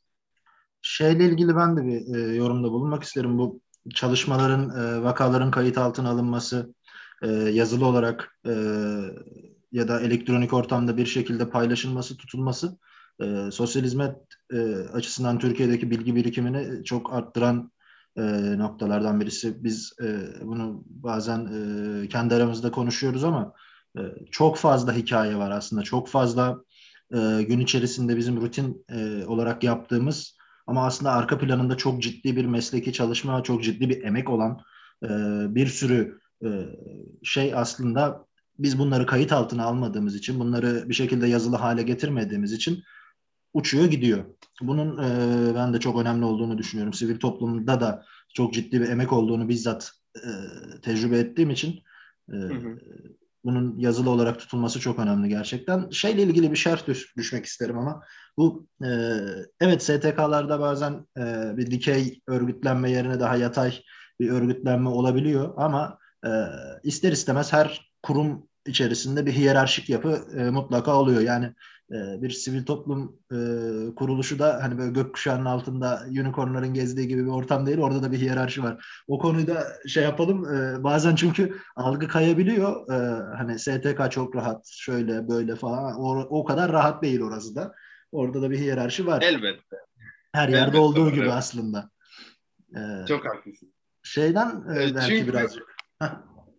Şeyle 0.81 1.25
ilgili 1.25 1.55
ben 1.55 1.77
de 1.77 1.85
bir 1.85 2.15
e, 2.15 2.35
yorumda 2.35 2.71
bulunmak 2.71 3.03
isterim. 3.03 3.37
Bu 3.37 3.61
çalışmaların, 3.95 4.69
e, 4.69 5.03
vakaların 5.03 5.51
kayıt 5.51 5.77
altına 5.77 6.09
alınması, 6.09 6.73
e, 7.21 7.27
yazılı 7.27 7.85
olarak 7.85 8.39
e, 8.45 8.51
ya 9.71 9.87
da 9.87 10.01
elektronik 10.01 10.53
ortamda 10.53 10.97
bir 10.97 11.05
şekilde 11.05 11.49
paylaşılması, 11.49 12.17
tutulması 12.17 12.77
e, 13.21 13.51
sosyal 13.51 13.83
hizmet 13.83 14.15
e, 14.53 14.57
açısından 14.93 15.39
Türkiye'deki 15.39 15.91
bilgi 15.91 16.15
birikimini 16.15 16.83
çok 16.83 17.13
arttıran 17.13 17.71
e, 18.17 18.57
noktalardan 18.57 19.21
birisi. 19.21 19.63
Biz 19.63 19.93
e, 20.03 20.19
bunu 20.41 20.83
bazen 20.85 21.45
e, 22.03 22.07
kendi 22.07 22.35
aramızda 22.35 22.71
konuşuyoruz 22.71 23.23
ama 23.23 23.53
e, 23.97 24.01
çok 24.31 24.57
fazla 24.57 24.93
hikaye 24.93 25.35
var 25.35 25.51
aslında. 25.51 25.83
Çok 25.83 26.07
fazla 26.07 26.57
e, 27.13 27.43
gün 27.43 27.59
içerisinde 27.59 28.17
bizim 28.17 28.41
rutin 28.41 28.85
e, 28.89 29.25
olarak 29.25 29.63
yaptığımız 29.63 30.37
ama 30.67 30.85
aslında 30.85 31.11
arka 31.11 31.37
planında 31.37 31.77
çok 31.77 32.01
ciddi 32.01 32.35
bir 32.35 32.45
mesleki 32.45 32.93
çalışma, 32.93 33.43
çok 33.43 33.63
ciddi 33.63 33.89
bir 33.89 34.03
emek 34.03 34.29
olan 34.29 34.61
e, 35.03 35.09
bir 35.55 35.67
sürü 35.67 36.19
e, 36.43 36.49
şey 37.23 37.55
aslında 37.55 38.25
biz 38.59 38.79
bunları 38.79 39.05
kayıt 39.05 39.31
altına 39.31 39.63
almadığımız 39.63 40.15
için, 40.15 40.39
bunları 40.39 40.89
bir 40.89 40.93
şekilde 40.93 41.27
yazılı 41.27 41.55
hale 41.55 41.83
getirmediğimiz 41.83 42.53
için 42.53 42.83
uçuyor 43.57 43.85
gidiyor. 43.85 44.25
Bunun 44.61 44.97
e, 44.97 45.55
ben 45.55 45.73
de 45.73 45.79
çok 45.79 46.01
önemli 46.01 46.25
olduğunu 46.25 46.57
düşünüyorum. 46.57 46.93
Sivil 46.93 47.19
toplumda 47.19 47.81
da 47.81 48.05
çok 48.33 48.53
ciddi 48.53 48.81
bir 48.81 48.89
emek 48.89 49.13
olduğunu 49.13 49.49
bizzat 49.49 49.91
e, 50.15 50.29
tecrübe 50.81 51.19
ettiğim 51.19 51.49
için 51.49 51.79
e, 52.33 52.35
hı 52.35 52.53
hı. 52.53 52.79
bunun 53.43 53.79
yazılı 53.79 54.09
olarak 54.09 54.39
tutulması 54.39 54.79
çok 54.79 54.99
önemli 54.99 55.29
gerçekten. 55.29 55.89
Şeyle 55.89 56.23
ilgili 56.23 56.51
bir 56.51 56.57
şerh 56.57 56.87
düş, 56.87 57.17
düşmek 57.17 57.45
isterim 57.45 57.77
ama 57.77 58.03
bu 58.37 58.67
e, 58.83 58.89
evet 59.61 59.83
STK'larda 59.83 60.59
bazen 60.59 61.05
e, 61.17 61.57
bir 61.57 61.71
dikey 61.71 62.21
örgütlenme 62.27 62.91
yerine 62.91 63.19
daha 63.19 63.35
yatay 63.35 63.73
bir 64.19 64.29
örgütlenme 64.29 64.89
olabiliyor 64.89 65.53
ama 65.57 65.99
e, 66.25 66.29
ister 66.83 67.11
istemez 67.11 67.53
her 67.53 67.91
kurum 68.03 68.47
içerisinde 68.67 69.25
bir 69.25 69.31
hiyerarşik 69.31 69.89
yapı 69.89 70.27
e, 70.37 70.49
mutlaka 70.49 70.95
oluyor. 70.95 71.21
Yani 71.21 71.53
bir 71.89 72.29
sivil 72.29 72.65
toplum 72.65 73.19
e, 73.31 73.37
kuruluşu 73.95 74.39
da 74.39 74.59
hani 74.63 74.77
böyle 74.77 74.91
gökkuşağının 74.91 75.45
altında 75.45 76.03
unicornların 76.09 76.73
gezdiği 76.73 77.07
gibi 77.07 77.25
bir 77.25 77.31
ortam 77.31 77.65
değil. 77.65 77.77
Orada 77.77 78.03
da 78.03 78.11
bir 78.11 78.17
hiyerarşi 78.17 78.63
var. 78.63 79.03
O 79.07 79.19
konuyu 79.19 79.47
da 79.47 79.67
şey 79.87 80.03
yapalım. 80.03 80.55
E, 80.55 80.83
bazen 80.83 81.15
çünkü 81.15 81.57
algı 81.75 82.07
kayabiliyor. 82.07 82.91
E, 82.91 82.97
hani 83.37 83.59
STK 83.59 84.11
çok 84.11 84.35
rahat 84.35 84.67
şöyle 84.67 85.29
böyle 85.29 85.55
falan. 85.55 85.95
O, 85.99 86.19
o 86.19 86.45
kadar 86.45 86.71
rahat 86.71 87.03
değil 87.03 87.21
orası 87.21 87.55
da. 87.55 87.73
Orada 88.11 88.41
da 88.41 88.51
bir 88.51 88.57
hiyerarşi 88.57 89.05
var. 89.05 89.21
Elbette. 89.21 89.77
Her 90.31 90.49
yerde 90.49 90.61
Elbette 90.61 90.77
olduğu 90.77 91.11
gibi 91.11 91.25
evet. 91.25 91.33
aslında. 91.33 91.89
E, 92.75 93.05
çok 93.07 93.25
haklısın. 93.25 93.73
Şeyden 94.03 94.63
e, 94.75 94.95
belki 94.95 95.07
çünkü... 95.07 95.27
birazcık. 95.27 95.75
Heh, 96.01 96.09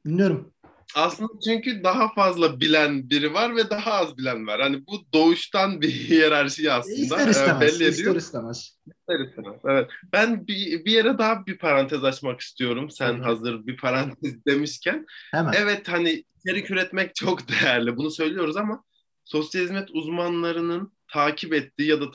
dinliyorum. 0.07 0.53
Aslında 0.95 1.33
çünkü 1.45 1.85
daha 1.85 2.15
fazla 2.15 2.61
bilen 2.61 3.11
biri 3.11 3.35
var 3.35 3.57
ve 3.57 3.71
daha 3.71 3.93
az 3.93 4.19
bilen 4.19 4.47
var. 4.47 4.61
Hani 4.61 4.87
bu 4.87 5.13
doğuştan 5.15 5.81
bir 5.81 5.91
hiyerarşi 6.09 6.73
aslında. 6.73 6.97
İster 6.97 7.27
e, 7.27 7.31
istemez. 7.31 7.61
Belli 7.61 7.85
ediyor. 7.85 7.93
İster 7.93 8.15
istemez. 8.17 8.79
İster 8.87 9.21
istemez. 9.29 9.61
Evet. 9.65 9.91
Ben 10.13 10.47
bir, 10.47 10.85
bir 10.85 10.93
yere 10.93 11.19
daha 11.19 11.47
bir 11.47 11.59
parantez 11.59 12.05
açmak 12.05 12.41
istiyorum. 12.41 12.91
Sen 12.91 13.15
evet. 13.15 13.25
hazır 13.25 13.67
bir 13.67 13.77
parantez 13.77 14.45
demişken. 14.47 15.07
Hemen. 15.31 15.53
Evet 15.57 15.89
hani 15.89 16.25
içerik 16.39 16.71
üretmek 16.71 17.15
çok 17.15 17.41
değerli. 17.63 17.97
Bunu 17.97 18.11
söylüyoruz 18.11 18.57
ama 18.57 18.85
sosyal 19.25 19.63
hizmet 19.63 19.89
uzmanlarının 19.91 20.93
takip 21.13 21.55
ettiği 21.55 21.89
ya 21.89 22.01
da 22.01 22.11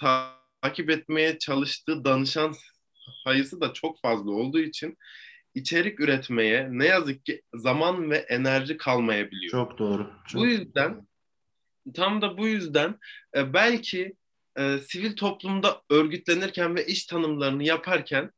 takip 0.61 0.89
etmeye 0.89 1.39
çalıştığı 1.39 2.05
danışan 2.05 2.55
sayısı 3.23 3.61
da 3.61 3.73
çok 3.73 4.01
fazla 4.01 4.31
olduğu 4.31 4.59
için 4.59 4.97
içerik 5.55 5.99
üretmeye 5.99 6.67
ne 6.71 6.85
yazık 6.85 7.25
ki 7.25 7.41
zaman 7.53 8.11
ve 8.11 8.17
enerji 8.17 8.77
kalmayabiliyor. 8.77 9.51
Çok 9.51 9.77
doğru. 9.77 10.11
Çok 10.27 10.41
bu 10.41 10.45
yüzden 10.45 11.07
tam 11.93 12.21
da 12.21 12.37
bu 12.37 12.47
yüzden 12.47 12.95
e, 13.35 13.53
belki 13.53 14.15
e, 14.57 14.77
sivil 14.77 15.15
toplumda 15.15 15.81
örgütlenirken 15.89 16.75
ve 16.75 16.85
iş 16.85 17.05
tanımlarını 17.05 17.63
yaparken 17.63 18.31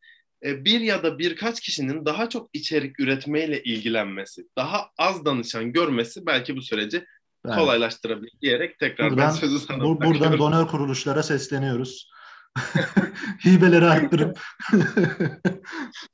e, 0.46 0.66
bir 0.66 0.80
ya 0.80 1.04
da 1.04 1.20
birkaç 1.20 1.60
kişinin 1.60 2.06
daha 2.06 2.30
çok 2.30 2.50
içerik 2.54 3.00
üretmeyle 3.00 3.64
ilgilenmesi, 3.64 4.48
daha 4.58 4.90
az 4.98 5.26
danışan 5.26 5.74
görmesi 5.74 6.26
belki 6.26 6.56
bu 6.56 6.62
süreci 6.62 7.06
evet. 7.46 7.56
kolaylaştırabilir 7.56 8.34
diyerek 8.42 8.80
tekrar 8.80 9.12
buradan, 9.12 9.28
ben 9.28 9.32
sözü 9.32 9.60
sana 9.60 9.84
bu, 9.84 10.02
Buradan 10.02 10.38
donör 10.38 10.68
kuruluşlara 10.68 11.24
sesleniyoruz. 11.24 12.10
Hibeleri 13.46 13.86
arttırıp 13.86 14.40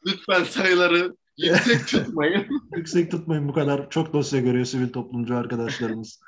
lütfen 0.07 0.43
sayıları 0.43 1.15
yüksek 1.37 1.87
tutmayın. 1.87 2.47
yüksek 2.75 3.11
tutmayın 3.11 3.47
bu 3.47 3.53
kadar 3.53 3.89
çok 3.89 4.13
dosya 4.13 4.39
görüyor 4.39 4.65
sivil 4.65 4.89
toplumcu 4.89 5.35
arkadaşlarımız. 5.35 6.19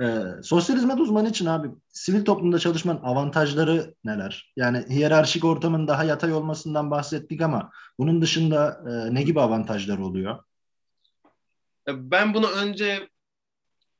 Ee, 0.00 0.22
sosyal 0.42 0.76
hizmet 0.76 1.00
uzmanı 1.00 1.28
için 1.28 1.46
abi 1.46 1.68
sivil 1.88 2.24
toplumda 2.24 2.58
çalışmanın 2.58 3.00
avantajları 3.02 3.94
neler? 4.04 4.52
Yani 4.56 4.84
hiyerarşik 4.88 5.44
ortamın 5.44 5.88
daha 5.88 6.04
yatay 6.04 6.32
olmasından 6.32 6.90
bahsettik 6.90 7.40
ama 7.40 7.70
bunun 7.98 8.22
dışında 8.22 8.84
e, 8.90 9.14
ne 9.14 9.22
gibi 9.22 9.40
avantajlar 9.40 9.98
oluyor? 9.98 10.38
Ben 11.88 12.34
bunu 12.34 12.50
önce 12.50 13.08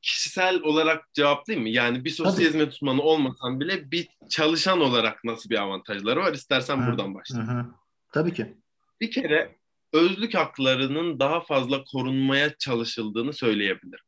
kişisel 0.05 0.61
olarak 0.63 1.15
cevaplayayım 1.15 1.63
mı? 1.69 1.69
Yani 1.69 2.05
bir 2.05 2.11
sosyal 2.11 2.35
Tabii. 2.35 2.45
hizmet 2.45 2.73
uzmanı 2.73 3.03
olmasan 3.03 3.61
bile 3.61 3.91
bir 3.91 4.09
çalışan 4.31 4.81
olarak 4.81 5.25
nasıl 5.25 5.51
bir 5.51 5.63
avantajları 5.63 6.21
var? 6.21 6.35
İstersen 6.35 6.77
hı, 6.77 6.87
buradan 6.87 7.15
başlayayım. 7.15 7.51
Hı. 7.51 7.67
Tabii 8.13 8.35
ki. 8.35 8.57
Bir 9.01 9.11
kere 9.11 9.57
özlük 9.93 10.35
haklarının 10.35 11.21
daha 11.21 11.41
fazla 11.41 11.85
korunmaya 11.85 12.59
çalışıldığını 12.59 13.33
söyleyebilirim. 13.33 14.05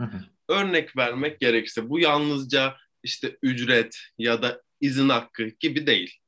Hı 0.00 0.06
hı. 0.06 0.20
Örnek 0.48 0.96
vermek 0.96 1.40
gerekirse 1.40 1.88
bu 1.88 1.98
yalnızca 2.00 2.76
işte 3.02 3.38
ücret 3.42 3.96
ya 4.18 4.42
da 4.42 4.62
izin 4.80 5.08
hakkı 5.08 5.44
gibi 5.60 5.86
değil. 5.86 6.18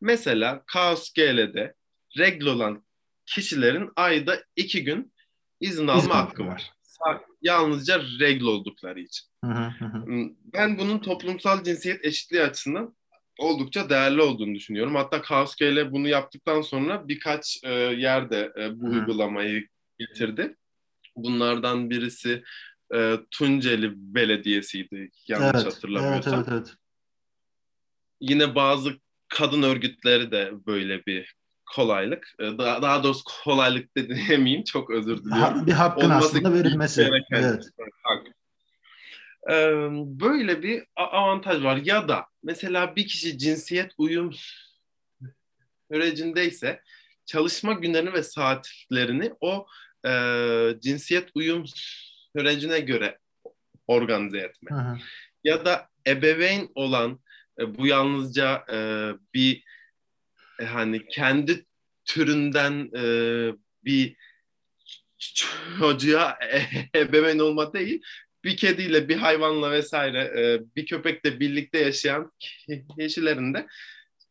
Mesela 0.00 0.62
Kaos 0.66 1.12
GL'de 1.12 1.74
regl 2.18 2.46
olan 2.46 2.84
kişilerin 3.26 3.90
ayda 3.96 4.44
iki 4.56 4.84
gün 4.84 5.12
izin 5.60 5.88
alma 5.88 6.00
izin 6.00 6.10
hakkı 6.10 6.42
var. 6.42 6.48
var. 6.48 6.72
Yalnızca 7.42 8.02
regl 8.20 8.44
oldukları 8.44 9.00
için. 9.00 9.26
Hmm, 9.44 10.34
Ben 10.52 10.78
bunun 10.78 10.98
toplumsal 10.98 11.64
cinsiyet 11.64 12.04
eşitliği 12.04 12.42
açısından 12.42 12.96
oldukça 13.38 13.90
değerli 13.90 14.22
olduğunu 14.22 14.54
düşünüyorum. 14.54 14.94
Hatta 14.94 15.22
Kaos 15.22 15.56
GL 15.56 15.92
bunu 15.92 16.08
yaptıktan 16.08 16.60
sonra 16.60 17.08
birkaç 17.08 17.60
e, 17.64 17.72
yerde 17.74 18.52
e, 18.58 18.80
bu 18.80 18.86
uygulamayı 18.86 19.68
getirdi. 19.98 20.56
Bunlardan 21.16 21.90
birisi 21.90 22.44
e, 22.94 23.16
Tunceli 23.30 23.92
Belediyesi'ydi 23.94 25.10
yanlış 25.28 25.50
evet, 25.54 25.74
hatırlamıyorsam. 25.74 26.34
Evet, 26.34 26.46
evet, 26.48 26.62
evet. 26.68 26.74
Yine 28.20 28.54
bazı 28.54 28.92
kadın 29.28 29.62
örgütleri 29.62 30.30
de 30.30 30.52
böyle 30.66 31.06
bir 31.06 31.34
kolaylık. 31.74 32.34
E, 32.40 32.44
daha, 32.44 32.82
daha 32.82 33.04
doğrusu 33.04 33.22
kolaylık 33.44 33.96
de 33.96 34.08
diyemeyeyim. 34.08 34.64
Çok 34.64 34.90
özür 34.90 35.24
diliyorum. 35.24 35.66
Bir 35.66 35.72
hakkın 35.72 36.04
Olması 36.04 36.26
aslında 36.26 36.54
verilmesi. 36.54 37.10
Evet. 37.32 37.64
Hak. 38.02 38.26
Ee, 39.50 39.72
böyle 40.20 40.62
bir 40.62 40.84
avantaj 40.96 41.64
var. 41.64 41.76
Ya 41.76 42.08
da 42.08 42.26
mesela 42.42 42.96
bir 42.96 43.06
kişi 43.06 43.38
cinsiyet 43.38 43.92
uyum 43.98 44.30
sürecindeyse 45.92 46.82
çalışma 47.26 47.72
günlerini 47.72 48.12
ve 48.12 48.22
saatlerini 48.22 49.32
o 49.40 49.66
e, 50.06 50.12
cinsiyet 50.80 51.28
uyum 51.34 51.64
sürecine 52.36 52.80
göre 52.80 53.18
organize 53.86 54.38
etme. 54.38 54.70
Hı 54.70 54.80
hı. 54.80 54.98
Ya 55.44 55.64
da 55.64 55.88
ebeveyn 56.06 56.68
olan 56.74 57.20
e, 57.60 57.78
bu 57.78 57.86
yalnızca 57.86 58.64
e, 58.72 58.78
bir 59.34 59.64
hani 60.66 61.06
kendi 61.08 61.64
türünden 62.04 62.90
e, 62.96 63.04
bir 63.84 64.16
çocuğa 65.18 66.38
ebeveyn 66.94 67.38
olma 67.38 67.72
değil 67.72 68.02
bir 68.44 68.56
kediyle 68.56 69.08
bir 69.08 69.16
hayvanla 69.16 69.70
vesaire 69.70 70.18
e, 70.20 70.60
bir 70.76 70.86
köpekle 70.86 71.40
birlikte 71.40 71.78
yaşayan 71.78 72.32
kişilerin 72.98 73.54
de 73.54 73.66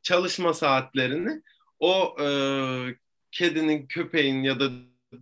çalışma 0.02 0.54
saatlerini 0.54 1.42
o 1.80 2.16
e, 2.22 2.28
kedinin 3.32 3.88
köpeğin 3.88 4.44
ya 4.44 4.60
da 4.60 4.70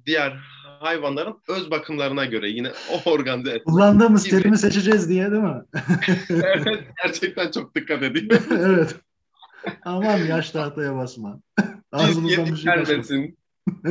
diğer 0.06 0.32
hayvanların 0.80 1.36
öz 1.50 1.72
bakımlarına 1.72 2.26
göre 2.26 2.50
yine 2.50 2.72
o 2.91 3.10
organize 3.12 3.50
etmek. 3.50 3.65
Kullandığımız 3.65 4.24
gibi. 4.24 4.36
terimi 4.36 4.58
seçeceğiz 4.58 5.10
diye 5.10 5.32
değil 5.32 5.44
mi? 5.44 5.62
evet 6.30 6.84
gerçekten 7.04 7.52
çok 7.52 7.76
dikkat 7.76 8.04
edin. 8.04 8.30
evet. 8.52 8.96
Aman 9.86 10.17
yaş 10.17 10.51
tahtaya 10.51 10.95
basma. 10.95 11.41
Ağzımızdan 11.91 12.45
bir 12.45 12.56
şey 12.56 12.73
gelmesin. 12.73 13.38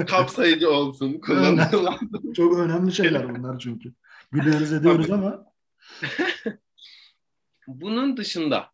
Kapsayıcı 0.06 0.70
olsun. 0.70 1.12
Kullanılan. 1.12 1.98
çok 2.36 2.58
önemli 2.58 2.92
şeyler 2.92 3.36
bunlar 3.36 3.58
çünkü. 3.58 3.92
Biliyoruz 4.32 4.72
ediyoruz 4.72 5.06
Tabii. 5.06 5.26
ama. 5.26 5.44
Bunun 7.68 8.16
dışında 8.16 8.70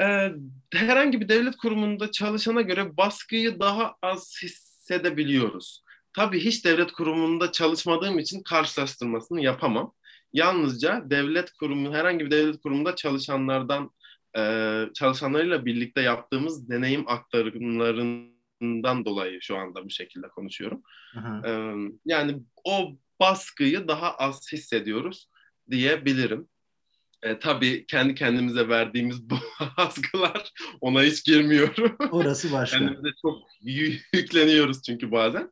e, 0.00 0.32
herhangi 0.72 1.20
bir 1.20 1.28
devlet 1.28 1.56
kurumunda 1.56 2.10
çalışana 2.10 2.60
göre 2.60 2.96
baskıyı 2.96 3.60
daha 3.60 3.94
az 4.02 4.38
hissedebiliyoruz. 4.42 5.84
Tabii 6.16 6.40
hiç 6.40 6.64
devlet 6.64 6.92
kurumunda 6.92 7.52
çalışmadığım 7.52 8.18
için 8.18 8.42
karşılaştırmasını 8.42 9.40
yapamam. 9.40 9.92
Yalnızca 10.32 11.02
devlet 11.06 11.52
kurumu, 11.52 11.94
herhangi 11.94 12.26
bir 12.26 12.30
devlet 12.30 12.62
kurumunda 12.62 12.96
çalışanlardan, 12.96 13.90
e, 14.36 14.84
çalışanlarıyla 14.94 15.64
birlikte 15.64 16.00
yaptığımız 16.00 16.70
deneyim 16.70 17.08
aktarımlarından 17.08 19.04
dolayı 19.04 19.42
şu 19.42 19.56
anda 19.56 19.84
bu 19.84 19.90
şekilde 19.90 20.28
konuşuyorum. 20.28 20.82
E, 21.44 21.50
yani 22.04 22.42
o 22.64 22.96
baskıyı 23.20 23.88
daha 23.88 24.14
az 24.14 24.52
hissediyoruz 24.52 25.28
diyebilirim. 25.70 26.48
E, 27.22 27.38
tabii 27.38 27.86
kendi 27.86 28.14
kendimize 28.14 28.68
verdiğimiz 28.68 29.30
bu 29.30 29.34
baskılar 29.78 30.50
ona 30.80 31.02
hiç 31.02 31.24
girmiyor. 31.24 31.96
Orası 32.10 32.52
başka. 32.52 32.78
Kendimize 32.78 33.08
çok 33.22 33.38
yükleniyoruz 34.12 34.82
çünkü 34.82 35.12
bazen. 35.12 35.50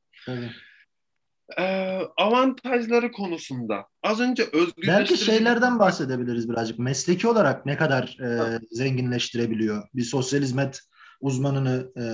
Ee, 1.59 2.01
avantajları 2.17 3.13
konusunda 3.13 3.87
az 4.03 4.21
önce 4.21 4.43
özgürleştirici... 4.43 4.89
Belki 4.89 5.17
şeylerden 5.17 5.79
bahsedebiliriz 5.79 6.49
birazcık. 6.49 6.79
Mesleki 6.79 7.29
olarak 7.29 7.67
ne 7.67 7.77
kadar 7.77 8.19
e, 8.21 8.59
zenginleştirebiliyor? 8.71 9.89
Bir 9.95 10.03
sosyal 10.03 10.43
hizmet 10.43 10.81
uzmanını 11.21 11.93
e, 11.97 12.05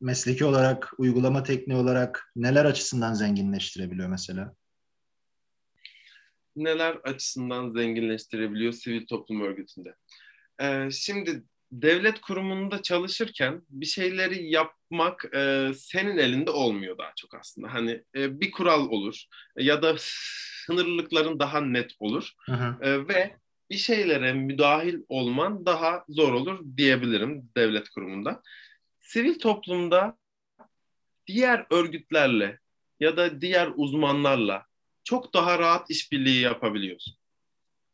mesleki 0.00 0.44
olarak, 0.44 0.92
uygulama 0.98 1.42
tekniği 1.42 1.78
olarak 1.78 2.32
neler 2.36 2.64
açısından 2.64 3.14
zenginleştirebiliyor 3.14 4.08
mesela? 4.08 4.54
Neler 6.56 6.94
açısından 6.94 7.68
zenginleştirebiliyor 7.68 8.72
sivil 8.72 9.06
toplum 9.06 9.40
örgütünde? 9.40 9.94
Ee, 10.60 10.88
şimdi 10.90 11.42
devlet 11.72 12.20
kurumunda 12.20 12.82
çalışırken 12.82 13.62
bir 13.68 13.86
şeyleri 13.86 14.50
yapmak 14.50 15.34
e, 15.34 15.72
senin 15.76 16.18
elinde 16.18 16.50
olmuyor 16.50 16.98
daha 16.98 17.12
çok 17.16 17.34
aslında. 17.34 17.74
Hani 17.74 18.02
e, 18.16 18.40
bir 18.40 18.50
kural 18.50 18.88
olur 18.88 19.24
ya 19.58 19.82
da 19.82 19.96
sınırlılıkların 19.98 21.38
daha 21.38 21.60
net 21.60 21.92
olur 21.98 22.32
hı 22.46 22.52
hı. 22.52 22.84
E, 22.86 23.08
ve 23.08 23.36
bir 23.70 23.76
şeylere 23.76 24.32
müdahil 24.32 24.98
olman 25.08 25.66
daha 25.66 26.04
zor 26.08 26.32
olur 26.32 26.64
diyebilirim 26.76 27.50
devlet 27.56 27.88
kurumunda. 27.88 28.42
Sivil 29.00 29.38
toplumda 29.38 30.18
diğer 31.26 31.66
örgütlerle 31.70 32.58
ya 33.00 33.16
da 33.16 33.40
diğer 33.40 33.70
uzmanlarla 33.74 34.66
çok 35.04 35.34
daha 35.34 35.58
rahat 35.58 35.90
işbirliği 35.90 36.40
yapabiliyorsun. 36.40 37.16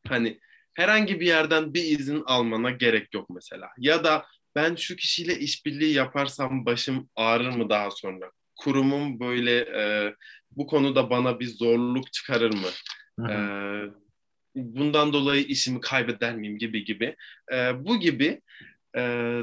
Hani 0.08 0.40
herhangi 0.74 1.20
bir 1.20 1.26
yerden 1.26 1.74
bir 1.74 1.84
izin 1.84 2.22
almana 2.26 2.70
gerek 2.70 3.14
yok 3.14 3.30
mesela. 3.30 3.68
Ya 3.78 4.04
da 4.04 4.26
ben 4.54 4.74
şu 4.74 4.96
kişiyle 4.96 5.38
işbirliği 5.38 5.94
yaparsam 5.94 6.66
başım 6.66 7.08
ağrır 7.16 7.50
mı 7.50 7.70
daha 7.70 7.90
sonra? 7.90 8.30
Kurumum 8.56 9.20
böyle 9.20 9.58
e, 9.58 10.14
bu 10.50 10.66
konuda 10.66 11.10
bana 11.10 11.40
bir 11.40 11.46
zorluk 11.46 12.12
çıkarır 12.12 12.54
mı? 12.54 12.68
E, 13.30 13.36
bundan 14.54 15.12
dolayı 15.12 15.44
işimi 15.44 15.80
kaybeder 15.80 16.36
miyim 16.36 16.58
gibi 16.58 16.84
gibi. 16.84 17.16
E, 17.52 17.84
bu 17.84 18.00
gibi 18.00 18.40
e, 18.96 19.38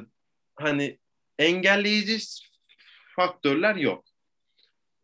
hani 0.55 0.99
engelleyici 1.39 2.17
faktörler 3.15 3.75
yok. 3.75 4.05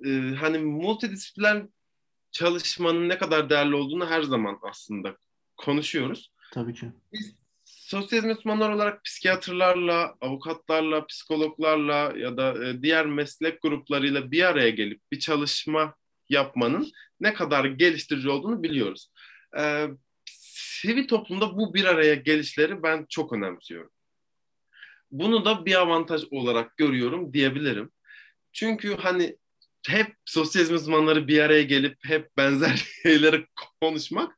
E, 0.05 0.09
hani 0.39 0.57
multidisipliner 0.57 1.63
çalışmanın 2.31 3.09
ne 3.09 3.17
kadar 3.17 3.49
değerli 3.49 3.75
olduğunu 3.75 4.09
her 4.09 4.23
zaman 4.23 4.59
aslında 4.63 5.17
konuşuyoruz. 5.57 6.31
Tabii 6.53 6.73
ki. 6.73 6.91
Biz 7.13 7.35
sosyal 7.65 8.23
uzmanlar 8.23 8.69
olarak 8.69 9.03
psikiyatrlarla, 9.03 10.15
avukatlarla, 10.21 11.05
psikologlarla 11.05 12.13
ya 12.17 12.37
da 12.37 12.65
e, 12.65 12.81
diğer 12.81 13.05
meslek 13.05 13.61
gruplarıyla 13.61 14.31
bir 14.31 14.43
araya 14.43 14.69
gelip 14.69 15.01
bir 15.11 15.19
çalışma 15.19 15.95
yapmanın 16.29 16.91
ne 17.19 17.33
kadar 17.33 17.65
geliştirici 17.65 18.29
olduğunu 18.29 18.63
biliyoruz. 18.63 19.11
Ee, 19.57 19.87
sivil 20.25 21.07
toplumda 21.07 21.57
bu 21.57 21.73
bir 21.73 21.85
araya 21.85 22.15
gelişleri 22.15 22.83
ben 22.83 23.05
çok 23.09 23.33
önemsiyorum. 23.33 23.91
Bunu 25.11 25.45
da 25.45 25.65
bir 25.65 25.75
avantaj 25.75 26.23
olarak 26.31 26.77
görüyorum 26.77 27.33
diyebilirim. 27.33 27.91
Çünkü 28.53 28.95
hani 28.97 29.37
hep 29.87 30.15
sosyalizm 30.25 30.73
uzmanları 30.73 31.27
bir 31.27 31.39
araya 31.39 31.63
gelip 31.63 31.97
hep 32.05 32.37
benzer 32.37 32.75
şeyleri 33.03 33.47
konuşmak 33.81 34.35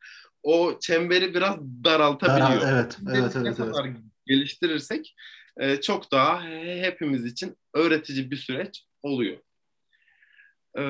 o 0.47 0.79
çemberi 0.79 1.33
biraz 1.33 1.59
daraltabiliyor. 1.61 2.61
Daral, 2.61 2.73
evet, 2.73 2.97
evet, 3.09 3.35
evet, 3.35 3.35
ne 3.35 3.53
kadar 3.53 3.85
evet. 3.85 3.97
geliştirirsek 4.25 5.15
e, 5.57 5.81
çok 5.81 6.11
daha 6.11 6.43
hepimiz 6.81 7.25
için 7.25 7.55
öğretici 7.73 8.31
bir 8.31 8.35
süreç 8.35 8.85
oluyor. 9.03 9.37
Ee, 10.77 10.81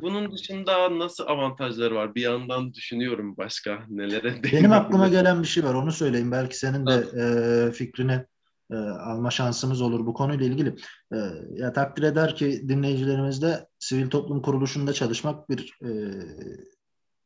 bunun 0.00 0.32
dışında 0.32 0.98
nasıl 0.98 1.24
avantajları 1.24 1.94
var? 1.94 2.14
Bir 2.14 2.22
yandan 2.22 2.74
düşünüyorum 2.74 3.36
başka 3.36 3.78
nelere. 3.88 4.42
Benim 4.52 4.72
aklıma 4.72 5.08
gelen 5.08 5.42
bir 5.42 5.48
şey 5.48 5.64
var. 5.64 5.74
Onu 5.74 5.92
söyleyeyim. 5.92 6.32
Belki 6.32 6.58
senin 6.58 6.86
de 6.86 7.04
e, 7.20 7.72
fikrini 7.72 8.24
e, 8.70 8.76
alma 8.76 9.30
şansımız 9.30 9.80
olur 9.80 10.06
bu 10.06 10.14
konuyla 10.14 10.46
ilgili. 10.46 10.74
E, 11.12 11.16
ya 11.50 11.72
takdir 11.72 12.02
eder 12.02 12.34
ki 12.36 12.68
dinleyicilerimiz 12.68 13.42
de 13.42 13.68
sivil 13.78 14.10
toplum 14.10 14.42
kuruluşunda 14.42 14.92
çalışmak 14.92 15.50
bir 15.50 15.78
e, 15.82 15.90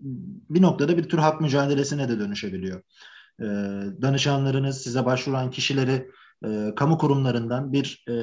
bir 0.01 0.63
noktada 0.63 0.97
bir 0.97 1.09
tür 1.09 1.19
hak 1.19 1.41
mücadelesine 1.41 2.09
de 2.09 2.19
dönüşebiliyor. 2.19 2.83
E, 3.41 3.47
danışanlarınız 4.03 4.83
size 4.83 5.05
başvuran 5.05 5.51
kişileri 5.51 6.11
e, 6.45 6.75
kamu 6.77 6.99
kurumlarından 6.99 7.73
bir 7.73 8.05
e, 8.09 8.15